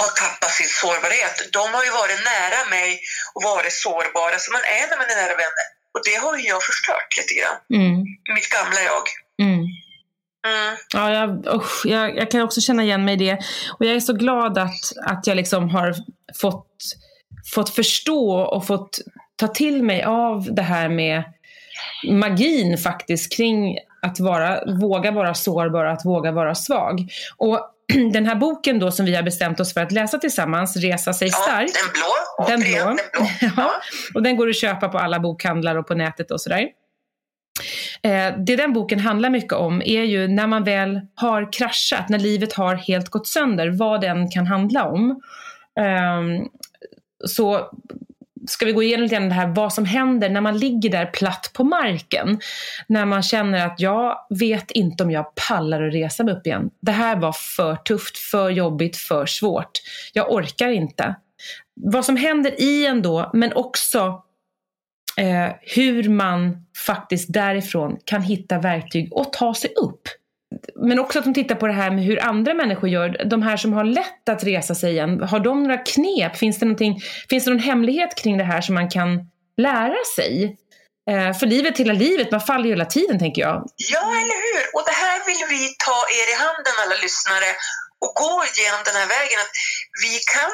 har 0.00 0.10
tappat 0.22 0.52
sin 0.60 0.72
sårbarhet. 0.80 1.36
De 1.52 1.64
har 1.76 1.84
ju 1.84 1.92
varit 2.02 2.20
nära 2.34 2.60
mig 2.76 3.00
och 3.34 3.42
varit 3.42 3.72
sårbara 3.72 4.38
som 4.38 4.52
man 4.56 4.64
är 4.78 4.84
när 4.90 4.96
man 5.00 5.10
är 5.12 5.18
nära 5.22 5.36
vänner. 5.44 5.66
Och 5.94 6.02
det 6.08 6.16
har 6.24 6.36
ju 6.36 6.44
jag 6.54 6.62
förstört 6.62 7.10
lite 7.18 7.34
grann. 7.38 7.58
Mm. 7.80 7.96
Mitt 8.36 8.48
gamla 8.56 8.80
jag. 8.92 9.04
Mm. 9.46 9.60
Mm. 10.46 10.76
Ja, 10.92 11.12
jag, 11.12 11.28
usch, 11.56 11.80
jag, 11.84 12.16
jag 12.16 12.30
kan 12.30 12.40
också 12.40 12.60
känna 12.60 12.82
igen 12.82 13.04
mig 13.04 13.14
i 13.14 13.16
det. 13.16 13.38
Och 13.78 13.84
jag 13.86 13.94
är 13.96 14.00
så 14.00 14.12
glad 14.12 14.58
att, 14.58 14.84
att 15.06 15.26
jag 15.26 15.36
liksom 15.36 15.68
har 15.70 15.94
fått, 16.40 16.76
fått 17.54 17.70
förstå 17.70 18.40
och 18.40 18.66
fått 18.66 18.98
ta 19.36 19.48
till 19.48 19.82
mig 19.82 20.02
av 20.02 20.48
det 20.54 20.62
här 20.62 20.88
med 20.88 21.22
magin 22.08 22.78
faktiskt 22.78 23.36
kring 23.36 23.78
att 24.02 24.20
vara, 24.20 24.60
våga 24.80 25.10
vara 25.10 25.34
sårbar 25.34 25.84
att 25.84 26.04
våga 26.04 26.32
vara 26.32 26.54
svag. 26.54 27.08
Och 27.36 27.60
den 28.12 28.26
här 28.26 28.34
boken 28.34 28.78
då 28.78 28.90
som 28.90 29.06
vi 29.06 29.14
har 29.16 29.22
bestämt 29.22 29.60
oss 29.60 29.74
för 29.74 29.80
att 29.80 29.92
läsa 29.92 30.18
tillsammans, 30.18 30.76
Resa 30.76 31.12
sig 31.12 31.28
Ja, 31.28 31.36
stark. 31.36 31.70
den 31.74 31.92
blå. 31.92 32.46
Den 32.46 32.60
blå. 32.60 32.86
Den 32.86 32.96
blå. 33.40 33.50
Ja, 33.56 33.70
och 34.14 34.22
den 34.22 34.36
går 34.36 34.48
att 34.48 34.60
köpa 34.60 34.88
på 34.88 34.98
alla 34.98 35.20
bokhandlar 35.20 35.76
och 35.76 35.86
på 35.86 35.94
nätet 35.94 36.30
och 36.30 36.40
sådär. 36.40 36.68
Eh, 38.02 38.34
det 38.46 38.56
den 38.56 38.72
boken 38.72 39.00
handlar 39.00 39.30
mycket 39.30 39.52
om 39.52 39.82
är 39.82 40.02
ju 40.02 40.28
när 40.28 40.46
man 40.46 40.64
väl 40.64 41.00
har 41.14 41.52
kraschat, 41.52 42.08
när 42.08 42.18
livet 42.18 42.52
har 42.52 42.74
helt 42.74 43.08
gått 43.08 43.26
sönder, 43.26 43.68
vad 43.70 44.00
den 44.00 44.30
kan 44.30 44.46
handla 44.46 44.84
om. 44.84 45.10
Eh, 45.80 46.44
så 47.24 47.70
ska 48.48 48.66
vi 48.66 48.72
gå 48.72 48.82
igenom 48.82 49.02
lite 49.02 49.14
grann 49.14 49.28
det 49.28 49.34
här 49.34 49.46
vad 49.46 49.72
som 49.72 49.84
händer 49.84 50.30
när 50.30 50.40
man 50.40 50.58
ligger 50.58 50.90
där 50.90 51.06
platt 51.06 51.50
på 51.54 51.64
marken. 51.64 52.40
När 52.86 53.04
man 53.04 53.22
känner 53.22 53.66
att 53.66 53.80
jag 53.80 54.16
vet 54.30 54.70
inte 54.70 55.04
om 55.04 55.10
jag 55.10 55.34
pallar 55.48 55.82
att 55.82 55.94
resa 55.94 56.24
mig 56.24 56.34
upp 56.34 56.46
igen. 56.46 56.70
Det 56.80 56.92
här 56.92 57.16
var 57.16 57.32
för 57.32 57.76
tufft, 57.76 58.18
för 58.18 58.50
jobbigt, 58.50 58.96
för 58.96 59.26
svårt. 59.26 59.70
Jag 60.12 60.32
orkar 60.32 60.68
inte. 60.68 61.14
Vad 61.74 62.04
som 62.04 62.16
händer 62.16 62.60
i 62.60 62.86
en 62.86 63.02
då, 63.02 63.30
men 63.32 63.52
också 63.52 64.22
eh, 65.16 65.54
hur 65.60 66.08
man 66.08 66.66
faktiskt 66.86 67.32
därifrån 67.32 67.96
kan 68.04 68.22
hitta 68.22 68.58
verktyg 68.58 69.12
och 69.12 69.32
ta 69.32 69.54
sig 69.54 69.70
upp. 69.70 70.08
Men 70.76 70.98
också 70.98 71.18
att 71.18 71.24
de 71.24 71.34
tittar 71.34 71.54
på 71.54 71.66
det 71.66 71.72
här 71.72 71.90
med 71.90 72.04
hur 72.04 72.24
andra 72.24 72.54
människor 72.54 72.88
gör. 72.88 73.24
De 73.24 73.42
här 73.42 73.56
som 73.56 73.72
har 73.72 73.84
lätt 73.84 74.28
att 74.30 74.44
resa 74.44 74.74
sig 74.74 74.90
igen, 74.92 75.20
har 75.22 75.40
de 75.40 75.62
några 75.62 75.78
knep? 75.78 76.36
Finns 76.36 76.58
det, 76.58 76.94
finns 77.30 77.44
det 77.44 77.50
någon 77.50 77.58
hemlighet 77.58 78.14
kring 78.22 78.38
det 78.38 78.44
här 78.44 78.60
som 78.60 78.74
man 78.74 78.90
kan 78.90 79.08
lära 79.56 80.04
sig? 80.16 80.56
Eh, 81.10 81.32
för 81.38 81.46
livet, 81.46 81.78
hela 81.78 81.92
livet, 81.92 82.30
man 82.30 82.40
faller 82.40 82.64
ju 82.64 82.70
hela 82.76 82.84
tiden 82.84 83.18
tänker 83.18 83.42
jag. 83.42 83.56
Ja, 83.94 84.04
eller 84.22 84.38
hur? 84.46 84.62
Och 84.74 84.84
det 84.88 84.96
här 85.04 85.18
vill 85.28 85.42
vi 85.54 85.62
ta 85.86 85.98
er 86.18 86.26
i 86.34 86.36
handen, 86.44 86.74
alla 86.82 86.96
lyssnare, 87.04 87.50
och 88.04 88.12
gå 88.22 88.34
igenom 88.50 88.80
den 88.88 88.96
här 89.00 89.08
vägen. 89.16 89.38
Att 89.44 89.54
vi 90.04 90.12
kan, 90.34 90.52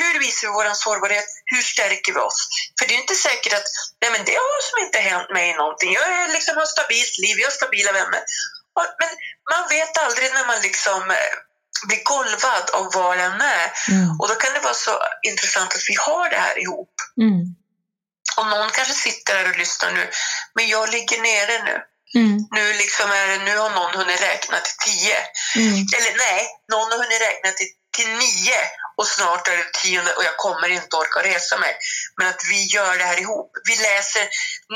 hur 0.00 0.14
visar 0.24 0.42
vi 0.46 0.52
vår 0.58 0.68
sårbarhet? 0.84 1.28
Hur 1.52 1.62
stärker 1.72 2.12
vi 2.16 2.20
oss? 2.28 2.40
För 2.76 2.84
det 2.86 2.94
är 2.96 3.00
inte 3.04 3.18
säkert 3.28 3.54
att 3.58 3.68
nej 4.02 4.10
men 4.14 4.22
det 4.28 4.36
har 4.44 4.58
som 4.68 4.78
inte 4.86 4.98
hänt 5.10 5.28
mig 5.38 5.46
någonting. 5.62 5.90
Jag 5.98 6.06
är 6.18 6.28
liksom 6.36 6.52
har 6.56 6.66
ett 6.68 6.76
stabilt 6.78 7.14
liv, 7.24 7.34
jag 7.38 7.48
har 7.50 7.58
stabila 7.60 7.92
vänner. 8.00 8.22
Men 9.00 9.10
man 9.52 9.68
vet 9.68 9.98
aldrig 9.98 10.32
när 10.34 10.46
man 10.46 10.60
liksom 10.62 11.10
eh, 11.10 11.32
blir 11.88 12.02
golvad 12.04 12.70
av 12.72 12.92
var 12.92 13.16
en 13.16 13.40
är. 13.40 13.72
Mm. 13.88 14.10
Och 14.20 14.28
då 14.28 14.34
kan 14.34 14.52
det 14.54 14.60
vara 14.60 14.74
så 14.74 14.94
intressant 15.22 15.74
att 15.74 15.88
vi 15.88 15.94
har 16.06 16.30
det 16.30 16.36
här 16.36 16.58
ihop. 16.62 16.94
Mm. 17.20 17.40
Och 18.36 18.46
någon 18.46 18.70
kanske 18.70 18.94
sitter 18.94 19.34
där 19.34 19.50
och 19.50 19.58
lyssnar 19.58 19.92
nu, 19.92 20.10
men 20.54 20.68
jag 20.68 20.90
ligger 20.90 21.18
nere 21.22 21.64
nu. 21.64 21.76
Mm. 22.14 22.38
Nu, 22.50 22.72
liksom 22.72 23.10
är 23.10 23.26
det, 23.28 23.38
nu 23.44 23.56
har 23.56 23.70
någon 23.70 23.94
hunnit 23.94 24.22
räkna 24.22 24.56
till 24.60 24.78
tio. 24.86 25.16
Mm. 25.56 25.86
Eller 25.96 26.12
nej, 26.26 26.48
någon 26.72 26.90
har 26.92 26.98
hunnit 26.98 27.20
räkna 27.20 27.50
till, 27.50 27.70
till 27.96 28.08
nio 28.08 28.60
och 29.00 29.08
snart 29.16 29.44
är 29.52 29.56
det 29.62 29.68
tionde 29.82 30.10
och 30.16 30.24
jag 30.30 30.36
kommer 30.46 30.68
inte 30.78 30.92
orka 31.02 31.18
resa 31.30 31.54
mig. 31.64 31.72
Men 32.18 32.26
att 32.32 32.42
vi 32.50 32.58
gör 32.76 32.92
det 33.00 33.06
här 33.10 33.18
ihop. 33.24 33.50
Vi 33.68 33.74
läser 33.90 34.24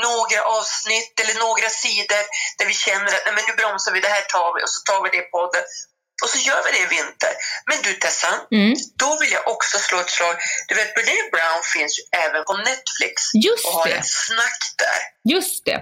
några 0.07 0.39
avsnitt 0.57 1.13
eller 1.21 1.35
några 1.45 1.69
sidor 1.83 2.23
där 2.57 2.65
vi 2.71 2.75
känner 2.85 3.09
att 3.15 3.23
nej, 3.25 3.33
men 3.35 3.43
nu 3.47 3.53
bromsar 3.61 3.91
vi, 3.93 3.99
det 4.07 4.13
här 4.17 4.25
tar 4.35 4.49
vi 4.55 4.59
och 4.65 4.71
så 4.75 4.79
tar 4.89 4.99
vi 5.03 5.07
det 5.13 5.21
i 5.25 5.27
podden. 5.37 5.63
Och 6.23 6.29
så 6.33 6.39
gör 6.49 6.61
vi 6.65 6.69
det 6.75 6.83
i 6.87 6.89
vinter. 6.97 7.33
Men 7.69 7.77
du 7.85 7.91
Tessan, 8.03 8.37
Mm. 8.51 8.73
då 9.03 9.09
vill 9.21 9.31
jag 9.37 9.45
också 9.55 9.75
slå 9.87 9.97
ett 9.99 10.09
slag. 10.17 10.35
Du 10.67 10.73
vet, 10.75 10.93
Brené 10.95 11.23
Brown 11.33 11.61
finns 11.75 11.93
ju 11.99 12.03
även 12.25 12.41
på 12.49 12.53
Netflix 12.69 13.15
Just 13.47 13.65
och 13.65 13.73
har 13.73 13.85
det. 13.87 13.95
ett 13.95 14.07
snack 14.27 14.59
där. 14.83 14.99
Just 15.35 15.65
det. 15.65 15.79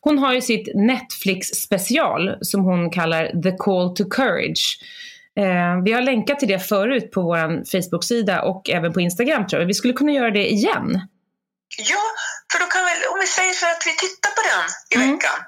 Hon 0.00 0.18
har 0.18 0.32
ju 0.34 0.42
sitt 0.42 0.66
Netflix 0.92 1.40
special 1.66 2.22
som 2.50 2.60
hon 2.70 2.90
kallar 2.98 3.24
The 3.44 3.52
Call 3.64 3.96
to 3.96 4.04
Courage. 4.16 4.64
Eh, 5.36 5.82
vi 5.84 5.92
har 5.92 6.02
länkat 6.02 6.38
till 6.38 6.48
det 6.48 6.58
förut 6.58 7.10
på 7.12 7.22
vår 7.22 7.40
Facebook-sida 7.72 8.42
och 8.42 8.70
även 8.70 8.92
på 8.92 9.00
Instagram 9.00 9.46
tror 9.46 9.62
jag. 9.62 9.66
Vi 9.66 9.74
skulle 9.74 9.92
kunna 9.92 10.12
göra 10.12 10.30
det 10.30 10.46
igen. 10.52 11.00
Ja, 11.78 12.02
för 12.52 12.58
då 12.60 12.66
kan 12.66 12.84
väl, 12.84 12.96
om 13.12 13.18
vi 13.20 13.26
säger 13.26 13.52
så 13.52 13.66
att 13.66 13.82
vi 13.86 13.92
tittar 14.06 14.30
på 14.36 14.42
den 14.50 14.64
i 14.90 15.04
Mm. 15.04 15.16
veckan, 15.16 15.38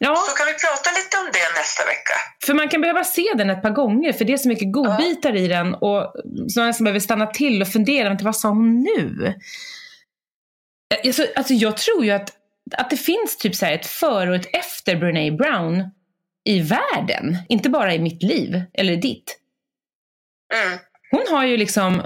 Ja, 0.00 0.14
så 0.28 0.36
kan 0.36 0.46
vi 0.46 0.52
prata 0.52 0.90
lite 0.98 1.16
om 1.18 1.26
det 1.32 1.60
nästa 1.60 1.84
vecka. 1.84 2.14
för 2.46 2.54
man 2.54 2.68
kan 2.68 2.80
behöva 2.80 3.04
se 3.04 3.24
den 3.36 3.50
ett 3.50 3.62
par 3.62 3.70
gånger 3.70 4.12
för 4.12 4.24
det 4.24 4.32
är 4.32 4.36
så 4.36 4.48
mycket 4.48 4.72
godbitar 4.72 5.36
i 5.36 5.48
den 5.48 5.74
och 5.74 6.12
så 6.48 6.60
man 6.60 6.66
nästan 6.66 6.84
behöver 6.84 7.00
stanna 7.00 7.26
till 7.26 7.62
och 7.62 7.68
fundera, 7.68 8.16
vad 8.22 8.36
sa 8.36 8.48
hon 8.48 8.82
nu? 8.82 9.26
Eh, 10.94 11.06
Alltså, 11.08 11.26
alltså 11.36 11.54
jag 11.54 11.76
tror 11.76 12.04
ju 12.04 12.10
att, 12.10 12.30
att 12.76 12.90
det 12.90 12.96
finns 12.96 13.36
typ 13.38 13.54
så 13.54 13.66
ett 13.66 13.86
före 13.86 14.30
och 14.30 14.36
ett 14.36 14.54
efter 14.54 14.96
Brené 14.96 15.30
Brown 15.30 15.90
i 16.44 16.60
världen, 16.60 17.36
inte 17.48 17.68
bara 17.70 17.94
i 17.94 17.98
mitt 17.98 18.22
liv 18.22 18.62
eller 18.74 18.96
ditt. 18.96 19.38
Mm. 20.54 20.78
Hon 21.10 21.24
har 21.36 21.44
ju 21.44 21.56
liksom 21.56 22.02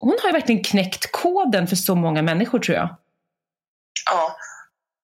hon 0.00 0.16
har 0.22 0.28
ju 0.28 0.32
verkligen 0.32 0.64
knäckt 0.64 1.12
koden 1.12 1.66
för 1.66 1.76
så 1.76 1.94
många 1.94 2.22
människor 2.22 2.58
tror 2.58 2.76
jag. 2.76 2.96
Ja. 4.10 4.36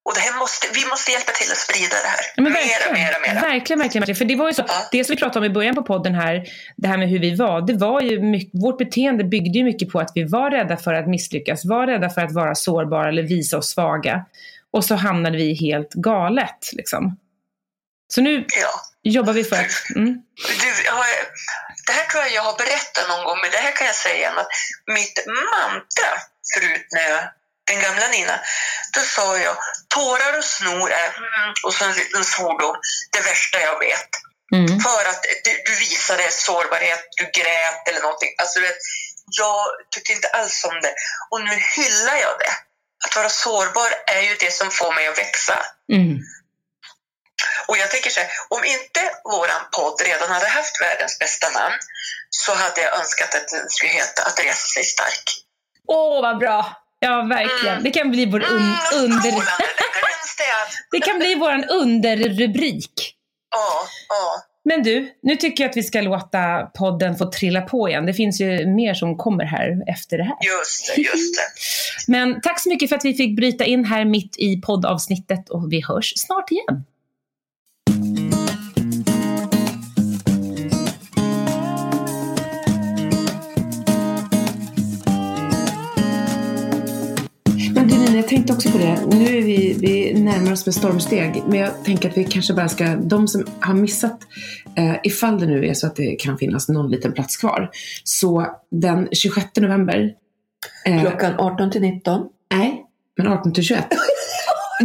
Och 0.05 0.15
det 0.15 0.21
här 0.21 0.39
måste, 0.39 0.67
vi 0.75 0.89
måste 0.91 1.11
hjälpa 1.13 1.33
till 1.33 1.51
att 1.53 1.59
sprida 1.59 1.97
det 2.05 2.09
här. 2.09 2.21
Ja, 2.37 2.43
men 2.43 2.53
mera, 2.53 2.63
verkligen. 2.63 2.93
mera, 2.95 3.35
mera. 3.35 3.41
Verkligen, 3.49 3.79
verkligen, 3.79 4.01
verkligen. 4.01 4.17
För 4.17 4.25
det 4.25 4.37
var 4.37 4.47
ju 4.49 4.55
så, 4.55 4.65
Ja. 4.69 4.75
det 4.93 5.05
som 5.05 5.15
vi 5.15 5.21
pratade 5.21 5.39
om 5.39 5.45
i 5.53 5.55
början 5.55 5.75
på 5.75 5.83
podden 5.83 6.15
här, 6.15 6.45
det 6.77 6.89
här 6.89 6.99
med 6.99 7.09
hur 7.09 7.19
vi 7.19 7.35
var, 7.35 7.61
det 7.61 7.75
var 7.75 8.01
ju 8.01 8.21
mycket, 8.21 8.63
vårt 8.63 8.79
beteende 8.79 9.25
byggde 9.25 9.59
ju 9.59 9.65
mycket 9.65 9.89
på 9.89 10.01
att 10.01 10.13
vi 10.15 10.25
var 10.25 10.51
rädda 10.51 10.77
för 10.77 10.95
att 10.95 11.09
misslyckas, 11.09 11.65
var 11.65 11.87
rädda 11.87 12.11
för 12.11 12.21
att 12.21 12.33
vara 12.33 12.55
sårbara 12.55 13.09
eller 13.09 13.23
visa 13.23 13.59
oss 13.59 13.69
svaga. 13.71 14.25
Och 14.71 14.85
så 14.85 14.95
hamnade 14.95 15.37
vi 15.37 15.55
helt 15.55 15.95
galet 15.95 16.71
liksom. 16.73 17.17
Så 18.15 18.21
nu 18.21 18.47
Ja. 18.49 18.73
jobbar 19.03 19.33
vi 19.33 19.45
för 19.45 19.57
att, 19.57 19.91
mm, 19.97 20.15
Du, 20.61 20.91
har, 20.91 21.07
det 21.87 21.93
här 21.93 22.07
tror 22.07 22.23
jag 22.23 22.33
jag 22.33 22.43
har 22.43 22.57
berättat 22.59 23.09
någon 23.09 23.25
gång, 23.25 23.39
men 23.43 23.51
det 23.51 23.59
här 23.59 23.73
kan 23.73 23.87
jag 23.87 23.97
säga 23.97 24.17
igen. 24.17 24.39
Att 24.39 24.49
mitt 24.95 25.19
mantra 25.55 26.11
förut 26.55 26.87
när 26.91 27.11
jag, 27.11 27.23
den 27.67 27.81
gamla 27.81 28.09
Nina, 28.09 28.41
då 28.95 29.01
sa 29.01 29.39
jag 29.39 29.57
tårar 29.89 30.39
och 30.39 30.45
snor 30.45 30.91
är, 30.93 31.09
mm, 31.17 31.55
och 31.65 31.75
så 31.75 31.85
en 31.85 31.93
liten 31.93 32.25
svordom, 32.25 32.77
det 33.13 33.21
värsta 33.21 33.61
jag 33.61 33.79
vet. 33.79 34.09
mm, 34.55 34.81
För 34.81 35.05
att 35.11 35.23
du, 35.45 35.53
du 35.67 35.75
visade 35.79 36.31
sårbarhet, 36.31 37.03
du 37.17 37.25
grät 37.41 37.89
eller 37.89 38.01
någonting. 38.01 38.29
Alltså, 38.39 38.61
vet, 38.61 38.77
jag 39.41 39.61
tyckte 39.91 40.13
inte 40.13 40.29
alls 40.29 40.65
om 40.65 40.81
det. 40.83 40.95
Och 41.31 41.41
nu 41.41 41.55
hyllar 41.77 42.17
jag 42.17 42.35
det. 42.39 42.53
Att 43.05 43.17
vara 43.17 43.29
sårbar 43.29 43.91
är 44.07 44.21
ju 44.23 44.35
det 44.41 44.53
som 44.53 44.71
får 44.71 44.93
mig 44.95 45.07
att 45.09 45.19
växa. 45.19 45.59
mm. 45.93 46.19
Och 47.69 47.77
jag 47.83 47.91
tänker 47.91 48.11
så 48.11 48.21
här, 48.21 48.29
om 48.57 48.63
inte 48.75 49.01
våran 49.35 49.63
podd 49.77 49.97
redan 50.09 50.29
hade 50.37 50.49
haft 50.59 50.75
världens 50.87 51.19
bästa 51.19 51.47
namn 51.59 51.79
så 52.31 52.53
hade 52.63 52.81
jag 52.85 52.99
önskat 53.01 53.35
att 53.39 53.49
den 53.55 53.65
skulle 53.69 53.93
heta 53.93 54.23
Att 54.29 54.39
resa 54.47 54.67
sig 54.75 54.85
stark. 54.85 55.25
Åh, 55.89 56.23
vad 56.23 56.39
bra! 56.39 56.61
Ja, 57.01 57.23
verkligen. 57.23 57.75
Mm. 57.79 57.85
Det 57.85 57.91
kan 57.91 58.11
bli 58.11 58.27
vår 58.27 58.41
un- 58.41 58.57
Mm, 58.57 59.05
under... 59.05 59.31
Det 60.91 61.01
kan 61.01 61.19
bli 61.19 61.35
vår 61.35 61.71
underrubrik. 61.71 63.15
Ja, 63.55 63.87
ja. 64.09 64.43
Men 64.65 64.83
du, 64.83 65.13
nu 65.23 65.37
tycker 65.37 65.65
jag 65.65 65.71
att 65.71 65.77
vi 65.77 65.83
ska 65.83 66.01
låta 66.01 66.63
podden 66.79 67.17
få 67.17 67.31
trilla 67.31 67.61
på 67.61 67.89
igen. 67.89 68.07
Det 68.07 68.15
finns 68.15 68.41
ju 68.41 68.67
mer 68.67 68.95
som 68.95 69.17
kommer 69.17 69.45
här 69.45 69.91
efter 69.91 70.19
det 70.19 70.25
här. 70.25 70.37
Just 70.41 70.87
det, 70.97 71.03
just 71.03 71.37
det. 71.37 71.43
Men 72.13 72.41
tack 72.41 72.61
så 72.61 72.69
mycket 72.69 72.89
för 72.89 72.97
att 72.97 73.05
vi 73.05 73.15
fick 73.15 73.37
bryta 73.37 73.65
in 73.65 73.85
här 73.85 74.05
mitt 74.05 74.37
i 74.39 74.61
poddavsnittet 74.61 75.49
och 75.49 75.73
vi 75.73 75.83
hörs 75.89 76.13
snart 76.17 76.51
igen. 76.51 76.85
Tänkte 88.49 88.69
också 88.69 88.79
på 88.79 88.85
det. 88.85 89.17
Nu 89.19 89.39
är 89.39 89.43
vi, 89.43 89.77
vi 89.81 90.21
närmar 90.21 90.53
oss 90.53 90.67
med 90.67 90.75
stormsteg. 90.75 91.43
Men 91.49 91.59
jag 91.59 91.85
tänker 91.85 92.09
att 92.11 92.17
vi 92.17 92.25
kanske 92.25 92.55
bara 92.55 92.69
ska, 92.69 92.85
de 92.97 93.29
som 93.29 93.47
har 93.61 93.75
missat, 93.75 94.19
eh, 94.77 94.95
ifall 95.05 95.41
det 95.41 95.47
nu 95.47 95.67
är 95.67 95.75
så 95.75 95.87
att 95.87 95.97
det 95.97 96.17
kan 96.17 96.39
finnas 96.39 96.69
någon 96.69 96.91
liten 96.91 97.13
plats 97.13 97.37
kvar. 97.37 97.71
Så 98.05 98.47
den 98.71 99.09
26 99.13 99.47
november. 99.61 100.13
eh, 100.87 101.01
Klockan 101.01 101.35
18 101.39 101.71
till 101.71 101.81
19. 101.81 102.27
Nej, 102.55 102.85
men 103.17 103.27
18 103.29 103.53
till 103.53 103.65
21. 103.65 103.85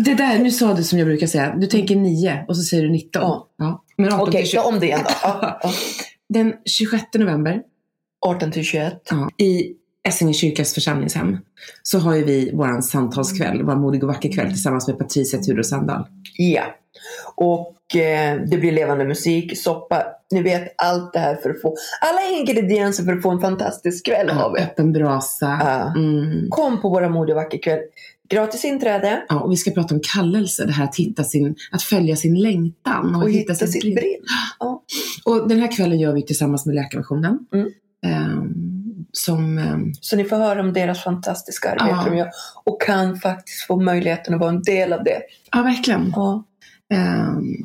Det 0.05 0.13
där, 0.13 0.39
nu 0.39 0.51
sa 0.51 0.73
du 0.73 0.83
som 0.83 0.99
jag 0.99 1.07
brukar 1.07 1.27
säga. 1.27 1.55
Du 1.57 1.67
tänker 1.67 1.95
9 1.95 2.45
och 2.47 2.57
så 2.57 2.63
säger 2.63 2.83
du 2.83 2.89
19. 2.91 3.21
Ja. 3.57 3.83
Men 3.97 4.13
18 4.13 4.27
Okej, 4.29 4.41
till 4.41 4.51
21. 4.51 4.63
ta 4.63 4.69
om 4.69 4.79
det 4.79 4.85
igen 4.85 5.01
då. 5.23 5.53
Den 6.29 6.53
26 6.65 7.03
november 7.15 7.61
18 8.25 8.51
till 8.51 8.63
21. 8.63 8.93
Ja. 9.09 9.29
I 9.45 9.73
Essinge 10.07 10.33
kyrkas 10.33 10.73
församlingshem 10.73 11.37
så 11.83 11.99
har 11.99 12.15
ju 12.15 12.23
vi 12.23 12.51
vår 12.53 12.81
samtalskväll, 12.81 13.63
vår 13.63 13.75
modig 13.75 14.03
och 14.03 14.07
vacker 14.07 14.31
kväll 14.31 14.47
tillsammans 14.47 14.87
med 14.87 14.97
Patricia 14.97 15.39
Tudor 15.39 15.63
Sandahl. 15.63 16.05
Ja. 16.37 16.63
Och 17.35 17.95
eh, 17.95 18.41
det 18.47 18.57
blir 18.57 18.71
levande 18.71 19.05
musik, 19.05 19.57
soppa, 19.57 20.03
ni 20.31 20.41
vet 20.41 20.73
allt 20.77 21.13
det 21.13 21.19
här 21.19 21.35
för 21.35 21.49
att 21.49 21.61
få 21.61 21.75
alla 22.01 22.39
ingredienser 22.39 23.03
för 23.03 23.13
att 23.13 23.21
få 23.21 23.29
en 23.29 23.39
fantastisk 23.39 24.05
kväll 24.05 24.29
har 24.29 24.53
vi. 24.53 24.61
Öppen 24.61 24.93
brasa. 24.93 25.45
Ja. 25.45 25.99
Mm. 25.99 26.49
Kom 26.49 26.81
på 26.81 26.89
våra 26.89 27.09
Modig 27.09 27.35
och 27.35 27.43
vacker 27.43 27.61
kväll. 27.61 27.79
Gratis 28.29 28.65
inträde 28.65 29.23
Ja, 29.29 29.39
och 29.39 29.51
vi 29.51 29.55
ska 29.55 29.71
prata 29.71 29.95
om 29.95 30.01
kallelse, 30.15 30.65
det 30.65 30.71
här 30.71 30.83
att 30.83 30.95
hitta 30.95 31.23
sin, 31.23 31.55
att 31.71 31.83
följa 31.83 32.15
sin 32.15 32.39
längtan. 32.39 33.15
och 33.15 33.29
hitta 33.29 33.55
sin 33.55 33.67
sitt 33.67 33.95
brinn. 33.95 34.21
Ja. 34.59 34.83
Och 35.25 35.49
den 35.49 35.59
här 35.59 35.71
kvällen 35.71 35.99
gör 35.99 36.13
vi 36.13 36.21
tillsammans 36.21 36.65
med 36.65 36.75
Läkarmissionen. 36.75 37.39
Mm. 37.53 37.69
Ehm, 38.05 38.62
som, 39.17 39.57
ehm, 39.57 39.91
Så 40.01 40.15
ni 40.15 40.23
får 40.25 40.35
höra 40.37 40.59
om 40.59 40.73
deras 40.73 41.03
fantastiska 41.03 41.69
arbete 41.71 41.87
Ja. 41.89 42.03
de 42.09 42.17
gör 42.17 42.29
och 42.63 42.81
kan 42.81 43.17
faktiskt 43.17 43.63
få 43.67 43.75
möjligheten 43.81 44.33
att 44.33 44.39
vara 44.39 44.49
en 44.49 44.61
del 44.61 44.93
av 44.93 45.03
det. 45.03 45.21
ja 45.51 45.61
verkligen. 45.61 46.13
Ja. 46.15 46.43
Ehm, 46.93 47.55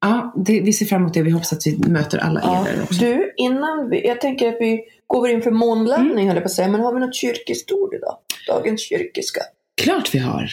ja, 0.00 0.32
det, 0.36 0.60
vi 0.60 0.72
ser 0.72 0.86
fram 0.86 1.00
emot 1.02 1.14
det. 1.14 1.22
Vi 1.22 1.30
hoppas 1.30 1.52
att 1.52 1.66
vi 1.66 1.78
möter 1.88 2.18
alla 2.18 2.40
Ja. 2.44 2.66
er 2.68 2.72
där 2.76 2.82
också. 2.82 3.00
Du, 3.00 3.34
innan 3.36 3.90
vi, 3.90 4.06
jag 4.06 4.20
tänker 4.20 4.48
att 4.48 4.56
vi 4.60 4.84
går 5.06 5.28
in 5.30 5.42
för 5.42 5.50
månlandning 5.50 6.26
höll 6.26 6.36
jag 6.36 6.42
på 6.44 6.46
att 6.46 6.52
säga, 6.52 6.68
men 6.68 6.80
har 6.80 6.94
vi 6.94 7.00
något 7.00 7.14
kyrkiskt 7.14 7.72
ord 7.72 7.94
idag? 7.94 8.16
Dagens 8.48 8.80
kyrkiska. 8.88 9.40
Klart 9.82 10.14
vi 10.14 10.18
har. 10.18 10.48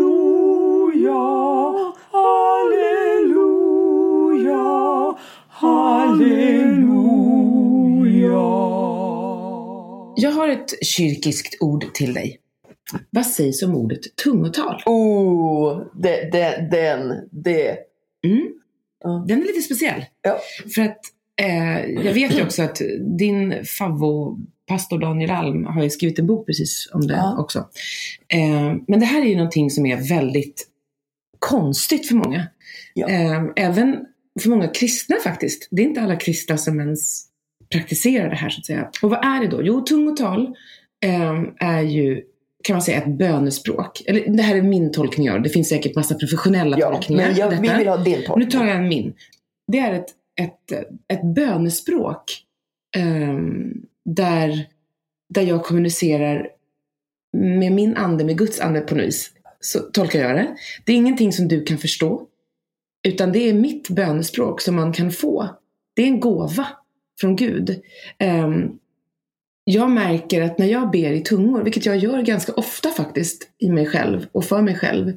Halleluja, 0.00 1.12
halleluja, 3.70 5.14
halleluja. 5.48 6.79
Jag 10.16 10.30
har 10.30 10.48
ett 10.48 10.86
kyrkiskt 10.86 11.56
ord 11.60 11.94
till 11.94 12.14
dig. 12.14 12.40
Vad 13.10 13.26
sägs 13.26 13.62
om 13.62 13.74
ordet 13.74 14.16
tungotal? 14.24 14.82
Oh, 14.86 15.82
det, 15.94 16.28
det, 16.32 16.68
den, 16.70 17.28
det. 17.30 17.78
Mm. 18.26 18.48
Den 19.26 19.42
är 19.42 19.46
lite 19.46 19.62
speciell. 19.62 20.04
Ja. 20.22 20.38
För 20.74 20.82
att 20.82 20.98
eh, 21.42 21.84
jag 22.06 22.14
vet 22.14 22.38
ju 22.38 22.42
också 22.42 22.62
att 22.62 22.80
din 23.18 23.64
favvo, 23.64 24.38
pastor 24.66 24.98
Daniel 24.98 25.30
Alm, 25.30 25.64
har 25.64 25.82
ju 25.82 25.90
skrivit 25.90 26.18
en 26.18 26.26
bok 26.26 26.46
precis 26.46 26.88
om 26.92 27.06
det 27.06 27.14
Ja. 27.14 27.36
också. 27.38 27.58
Eh, 28.28 28.74
men 28.88 29.00
det 29.00 29.06
här 29.06 29.22
är 29.22 29.26
ju 29.26 29.36
någonting 29.36 29.70
som 29.70 29.86
är 29.86 30.08
väldigt 30.08 30.66
konstigt 31.38 32.08
för 32.08 32.14
många. 32.14 32.46
Ja. 32.94 33.08
Eh, 33.08 33.42
även 33.56 33.96
för 34.40 34.50
många 34.50 34.68
kristna 34.68 35.16
faktiskt. 35.24 35.68
Det 35.70 35.82
är 35.82 35.86
inte 35.86 36.00
alla 36.00 36.16
kristna 36.16 36.58
som 36.58 36.80
ens 36.80 37.29
praktiserar 37.72 38.28
det 38.30 38.36
här 38.36 38.48
så 38.50 38.58
att 38.60 38.66
säga. 38.66 38.90
Och 39.02 39.10
vad 39.10 39.24
är 39.24 39.40
det 39.40 39.46
då? 39.48 39.62
Jo, 39.62 39.80
tungotal 39.80 40.54
eh, 41.04 41.42
är 41.68 41.80
ju 41.82 42.22
kan 42.62 42.74
man 42.74 42.82
säga 42.82 42.98
ett 42.98 43.18
bönespråk. 43.18 44.02
Eller 44.06 44.36
det 44.36 44.42
här 44.42 44.56
är 44.56 44.62
min 44.62 44.92
tolkning 44.92 45.30
av 45.30 45.36
det. 45.36 45.42
Det 45.42 45.52
finns 45.52 45.68
säkert 45.68 45.96
massa 45.96 46.14
professionella 46.14 46.78
Ja, 46.78 46.92
tolkningar. 46.92 47.26
men 47.28 47.36
jag, 47.36 47.50
vi 47.50 47.68
vill 47.78 47.88
ha 47.88 47.96
din 47.96 48.18
Nu 48.18 48.24
tolkning. 48.26 48.50
tar 48.50 48.66
jag 48.66 48.76
en 48.76 48.88
min. 48.88 49.14
Det 49.72 49.78
är 49.78 49.92
ett, 49.92 50.06
ett, 50.40 50.72
ett 51.12 51.34
bönespråk 51.34 52.22
ehm, 52.96 53.72
där, 54.04 54.66
där 55.34 55.42
jag 55.42 55.64
kommunicerar 55.64 56.48
med 57.36 57.72
min 57.72 57.96
ande, 57.96 58.24
med 58.24 58.38
Guds 58.38 58.60
ande 58.60 58.80
på 58.80 58.94
något 58.94 59.04
vis. 59.04 59.30
Så 59.60 59.78
tolkar 59.78 60.20
jag 60.20 60.36
det. 60.36 60.56
Det 60.84 60.92
är 60.92 60.96
ingenting 60.96 61.32
som 61.32 61.48
du 61.48 61.64
kan 61.64 61.78
förstå. 61.78 62.26
Utan 63.08 63.32
det 63.32 63.48
är 63.48 63.54
mitt 63.54 63.88
bönespråk 63.88 64.60
som 64.60 64.76
man 64.76 64.92
kan 64.92 65.10
få. 65.10 65.48
Det 65.94 66.02
är 66.02 66.06
en 66.06 66.20
gåva 66.20 66.66
från 67.20 67.36
Gud. 67.36 67.82
Ehm, 68.18 68.78
jag 69.64 69.90
märker 69.90 70.42
att 70.42 70.58
när 70.58 70.66
jag 70.66 70.90
ber 70.90 71.12
i 71.12 71.20
tungor, 71.20 71.62
vilket 71.62 71.86
jag 71.86 71.96
gör 71.96 72.22
ganska 72.22 72.52
ofta 72.52 72.90
faktiskt 72.90 73.48
i 73.58 73.70
mig 73.70 73.86
själv 73.86 74.26
och 74.32 74.44
för 74.44 74.62
mig 74.62 74.74
själv, 74.74 75.08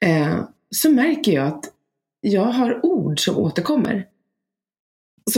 eh, 0.00 0.40
så 0.70 0.90
märker 0.90 1.32
jag 1.32 1.46
att 1.46 1.64
jag 2.20 2.44
har 2.44 2.86
ord 2.86 3.20
som 3.24 3.36
återkommer. 3.36 4.06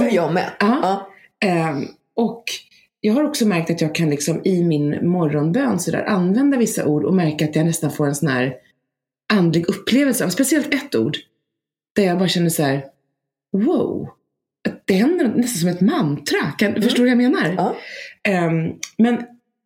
Är 0.00 0.14
jag 0.14 0.34
med. 0.34 0.50
Ja. 0.60 0.78
Ja. 0.82 1.10
Ehm, 1.48 1.86
och 2.16 2.44
jag 3.00 3.14
har 3.14 3.24
också 3.24 3.46
märkt 3.46 3.70
att 3.70 3.80
jag 3.80 3.94
kan 3.94 4.10
liksom 4.10 4.40
i 4.44 4.64
min 4.64 5.08
morgonbön 5.08 5.78
så 5.78 5.90
där, 5.90 6.04
använda 6.04 6.58
vissa 6.58 6.86
ord 6.86 7.04
och 7.04 7.14
märka 7.14 7.44
att 7.44 7.56
jag 7.56 7.66
nästan 7.66 7.90
får 7.90 8.06
en 8.06 8.14
sån 8.14 8.28
här 8.28 8.54
andlig 9.32 9.68
upplevelse 9.68 10.24
av 10.24 10.28
speciellt 10.28 10.74
ett 10.74 10.94
ord. 10.94 11.16
Där 11.96 12.04
jag 12.04 12.18
bara 12.18 12.28
känner 12.28 12.48
så 12.48 12.62
här: 12.62 12.84
wow. 13.52 14.08
Det 14.90 14.96
händer 14.96 15.28
nästan 15.36 15.60
som 15.60 15.68
ett 15.68 15.80
mantra. 15.80 16.38
Kan, 16.58 16.82
Förstår 16.82 17.04
du 17.04 17.14
vad 17.14 17.22
jag 17.24 17.30
menar? 17.32 17.44
Mm. 17.44 17.56
Ja. 17.56 17.76
Ehm, 18.24 18.72
men 18.98 19.18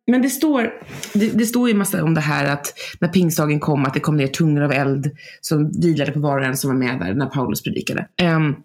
men 0.07 0.21
det 0.21 0.29
står, 0.29 0.73
det, 1.13 1.29
det 1.37 1.45
står 1.45 1.69
ju 1.69 1.75
massa 1.75 2.03
om 2.03 2.13
det 2.13 2.21
här 2.21 2.45
att 2.53 2.73
när 2.99 3.07
pingstdagen 3.07 3.59
kom, 3.59 3.85
att 3.85 3.93
det 3.93 3.99
kom 3.99 4.17
ner 4.17 4.27
tungor 4.27 4.61
av 4.63 4.71
eld 4.71 5.11
som 5.41 5.71
vilade 5.81 6.11
på 6.11 6.19
var 6.19 6.39
och 6.39 6.45
en 6.45 6.57
som 6.57 6.69
var 6.69 6.77
med 6.77 6.99
där 6.99 7.13
när 7.13 7.25
Paulus 7.25 7.63
predikade. 7.63 8.07
Ehm, 8.21 8.45
m- 8.45 8.55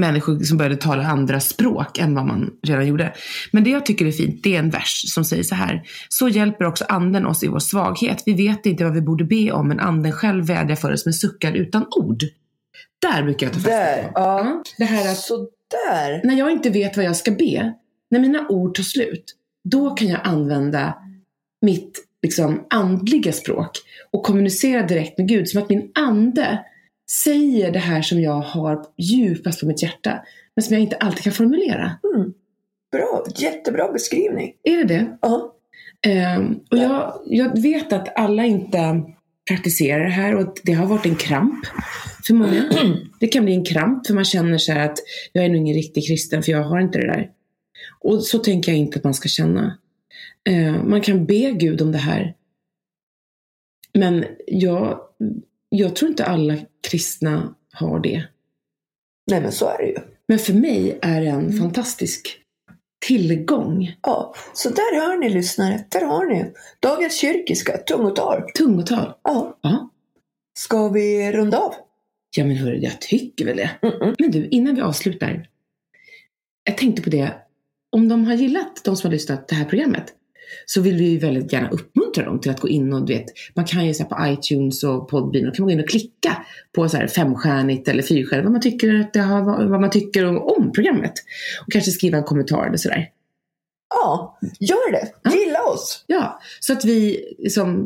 människor 0.00 0.38
som 0.38 0.56
började 0.58 0.76
tala 0.76 1.04
andra 1.06 1.40
språk 1.40 1.98
än 1.98 2.14
vad 2.14 2.26
man 2.26 2.50
redan 2.62 2.86
gjorde. 2.86 3.12
Men 3.52 3.64
det 3.64 3.70
jag 3.70 3.86
tycker 3.86 4.06
är 4.06 4.12
fint, 4.12 4.42
det 4.42 4.54
är 4.54 4.58
en 4.58 4.70
vers 4.70 5.02
som 5.14 5.24
säger 5.24 5.42
så 5.42 5.54
här. 5.54 5.82
Så 6.08 6.28
hjälper 6.28 6.64
också 6.64 6.84
anden 6.88 7.26
oss 7.26 7.42
i 7.44 7.48
vår 7.48 7.58
svaghet. 7.58 8.22
Vi 8.26 8.32
vet 8.32 8.66
inte 8.66 8.84
vad 8.84 8.94
vi 8.94 9.00
borde 9.00 9.24
be 9.24 9.52
om, 9.52 9.68
men 9.68 9.80
anden 9.80 10.12
själv 10.12 10.46
vädjar 10.46 10.76
för 10.76 10.92
oss 10.92 11.04
med 11.06 11.14
suckar 11.14 11.52
utan 11.52 11.86
ord. 11.96 12.22
Där 13.02 13.22
brukar 13.22 13.46
jag 13.46 13.54
ta 13.54 13.60
fasta 13.60 13.70
Där, 13.70 14.02
på. 14.02 14.10
ja. 14.14 14.62
Det 14.78 14.84
här 14.84 15.10
att 15.10 15.16
Så 15.18 15.48
där. 15.88 16.20
när 16.24 16.34
jag 16.34 16.50
inte 16.50 16.70
vet 16.70 16.96
vad 16.96 17.06
jag 17.06 17.16
ska 17.16 17.30
be, 17.30 17.72
när 18.10 18.20
mina 18.20 18.48
ord 18.48 18.74
tar 18.74 18.82
slut, 18.82 19.24
då 19.64 19.90
kan 19.90 20.08
jag 20.08 20.20
använda 20.24 20.98
mitt 21.62 22.04
liksom, 22.22 22.66
andliga 22.70 23.32
språk 23.32 23.70
och 24.10 24.22
kommunicera 24.22 24.82
direkt 24.82 25.18
med 25.18 25.28
Gud. 25.28 25.48
Som 25.48 25.62
att 25.62 25.68
min 25.68 25.90
ande 25.94 26.64
säger 27.10 27.72
det 27.72 27.78
här 27.78 28.02
som 28.02 28.20
jag 28.20 28.40
har 28.40 28.86
djupast 28.96 29.60
på 29.60 29.66
mitt 29.66 29.82
hjärta, 29.82 30.24
men 30.56 30.62
som 30.62 30.74
jag 30.74 30.82
inte 30.82 30.96
alltid 30.96 31.24
kan 31.24 31.32
formulera. 31.32 31.92
Mm. 32.14 32.32
Bra, 32.92 33.24
jättebra 33.36 33.92
beskrivning. 33.92 34.54
Är 34.62 34.76
det 34.76 34.84
det? 34.84 35.16
Ja. 35.20 35.54
Ehm, 36.06 36.60
och 36.70 36.78
jag, 36.78 37.20
jag 37.26 37.62
vet 37.62 37.92
att 37.92 38.18
alla 38.18 38.44
inte 38.44 39.02
praktiserar 39.48 40.04
det 40.04 40.10
här 40.10 40.34
och 40.34 40.54
det 40.62 40.72
har 40.72 40.86
varit 40.86 41.06
en 41.06 41.16
kramp 41.16 41.66
för 42.26 42.34
många. 42.34 42.70
Det 43.20 43.28
kan 43.28 43.44
bli 43.44 43.54
en 43.54 43.64
kramp 43.64 44.06
för 44.06 44.14
man 44.14 44.24
känner 44.24 44.58
så 44.58 44.72
att 44.72 44.98
jag 45.32 45.44
är 45.44 45.48
nog 45.48 45.56
ingen 45.56 45.74
riktig 45.74 46.06
kristen 46.06 46.42
för 46.42 46.52
jag 46.52 46.62
har 46.62 46.80
inte 46.80 46.98
det 46.98 47.06
där. 47.06 47.30
Och 48.00 48.24
så 48.24 48.38
tänker 48.38 48.72
jag 48.72 48.78
inte 48.78 48.98
att 48.98 49.04
man 49.04 49.14
ska 49.14 49.28
känna. 49.28 49.78
Ehm, 50.48 50.90
man 50.90 51.00
kan 51.00 51.26
be 51.26 51.50
Gud 51.50 51.82
om 51.82 51.92
det 51.92 51.98
här. 51.98 52.34
Men 53.92 54.24
jag, 54.46 55.00
jag 55.68 55.96
tror 55.96 56.10
inte 56.10 56.24
alla 56.24 56.56
kristna 56.90 57.54
har 57.72 58.00
det. 58.00 58.24
Nej 59.30 59.40
men 59.40 59.52
så 59.52 59.68
är 59.68 59.78
det 59.78 59.86
ju. 59.86 59.96
Men 60.28 60.38
för 60.38 60.52
mig 60.52 60.98
är 61.02 61.20
det 61.20 61.26
en 61.26 61.52
fantastisk 61.52 62.43
tillgång. 63.06 63.96
Ja, 64.02 64.34
så 64.54 64.68
där 64.68 65.00
hör 65.00 65.16
ni 65.18 65.28
lyssnare. 65.28 65.84
Där 65.88 66.04
har 66.04 66.26
ni. 66.26 66.52
Dagens 66.80 67.20
kyrkiska, 67.20 67.76
tungotal. 67.76 68.42
Tungotal. 68.58 69.14
Ja. 69.24 69.58
Ja. 69.62 69.90
Ska 70.58 70.88
vi 70.88 71.32
runda 71.32 71.58
av? 71.58 71.74
Ja 72.36 72.44
men 72.44 72.56
hörru, 72.56 72.76
jag 72.76 73.00
tycker 73.00 73.44
väl 73.44 73.56
det. 73.56 73.70
Mm-mm. 73.82 74.14
Men 74.18 74.30
du, 74.30 74.48
innan 74.48 74.74
vi 74.74 74.80
avslutar. 74.80 75.48
Jag 76.64 76.78
tänkte 76.78 77.02
på 77.02 77.10
det. 77.10 77.34
Om 77.92 78.08
de 78.08 78.24
har 78.24 78.34
gillat, 78.34 78.84
de 78.84 78.96
som 78.96 79.08
har 79.08 79.12
lyssnat 79.12 79.48
det 79.48 79.54
här 79.54 79.64
programmet, 79.64 80.12
så 80.66 80.80
vill 80.80 80.96
vi 80.96 81.04
ju 81.04 81.18
väldigt 81.18 81.52
gärna 81.52 81.68
uppmuntra 81.70 82.24
dem 82.24 82.40
till 82.40 82.50
att 82.50 82.60
gå 82.60 82.68
in 82.68 82.92
och 82.92 83.06
du 83.06 83.14
vet, 83.14 83.24
man 83.54 83.64
kan 83.64 83.86
ju 83.86 83.94
så 83.94 84.04
på 84.04 84.16
iTunes 84.26 84.84
och 84.84 85.08
Podbean, 85.08 85.48
och 85.48 85.54
kan 85.56 85.62
man 85.62 85.68
gå 85.68 85.72
in 85.72 85.84
och 85.84 85.88
klicka 85.90 86.44
på 86.74 86.88
så 86.88 86.96
här 86.96 87.06
femstjärnigt 87.06 87.88
eller 87.88 88.02
fyrstjärnigt, 88.02 88.44
vad 88.44 88.52
man 88.52 88.60
tycker, 88.60 89.00
att 89.00 89.12
det 89.12 89.20
har, 89.20 89.64
vad 89.68 89.80
man 89.80 89.90
tycker 89.90 90.26
om, 90.26 90.38
om 90.42 90.72
programmet. 90.72 91.12
Och 91.66 91.72
kanske 91.72 91.90
skriva 91.90 92.18
en 92.18 92.24
kommentar 92.24 92.66
eller 92.66 92.76
sådär. 92.76 93.08
Ja, 93.94 94.38
gör 94.60 94.92
det. 94.92 95.08
Ja. 95.22 95.30
Gilla 95.34 95.62
oss. 95.62 96.04
Ja, 96.06 96.40
så 96.60 96.72
att 96.72 96.84
vi 96.84 97.24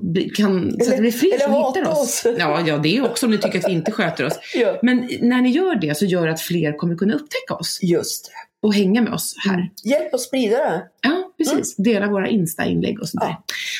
bli- 0.03 0.31
kan, 0.31 0.71
så 0.81 0.91
att 0.91 0.97
det 0.97 1.01
blir 1.01 1.11
fler 1.13 1.35
eller 1.35 1.39
som 1.45 1.55
hittar 1.75 1.91
oss. 1.93 1.99
oss. 1.99 2.27
Ja, 2.39 2.63
ja, 2.67 2.79
det 2.79 2.97
är 2.97 3.05
också 3.11 3.27
om 3.27 3.33
ni 3.33 3.39
tycker 3.39 3.59
att 3.59 3.69
vi 3.69 3.73
inte 3.73 3.93
sköter 3.93 4.25
oss. 4.25 4.39
Ja. 4.55 4.79
Men 4.83 5.09
när 5.21 5.43
ni 5.43 5.51
gör 5.51 5.75
det 5.75 5.97
så 5.99 6.05
gör 6.05 6.27
det 6.27 6.33
att 6.33 6.41
fler 6.41 6.77
kommer 6.77 6.97
kunna 6.97 7.15
upptäcka 7.15 7.55
oss 7.55 7.79
Just 7.83 8.25
det. 8.27 8.67
och 8.67 8.75
hänga 8.75 9.03
med 9.03 9.13
oss 9.13 9.35
här. 9.49 9.71
Hjälp 9.85 10.15
oss 10.15 10.25
sprida 10.25 10.57
det. 10.57 10.83
Ja, 11.03 11.28
precis. 11.39 11.77
Dela 11.77 12.09
våra 12.09 12.29
Insta-inlägg 12.29 13.01
och 13.01 13.09
sånt 13.09 13.21
där. 13.21 13.37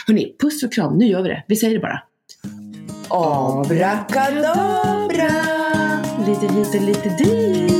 Hörni, 0.07 0.37
puss 0.41 0.63
och 0.63 0.73
kram. 0.73 0.99
Nu 0.99 1.07
gör 1.07 1.23
vi 1.23 1.29
det. 1.29 1.45
Vi 1.49 1.57
säger 1.57 1.75
det 1.75 1.81
bara. 1.81 2.03
Abrakadabra! 3.11 4.49
Lite 6.27 6.47
och 6.47 6.83
lite 6.83 7.09
dit. 7.09 7.78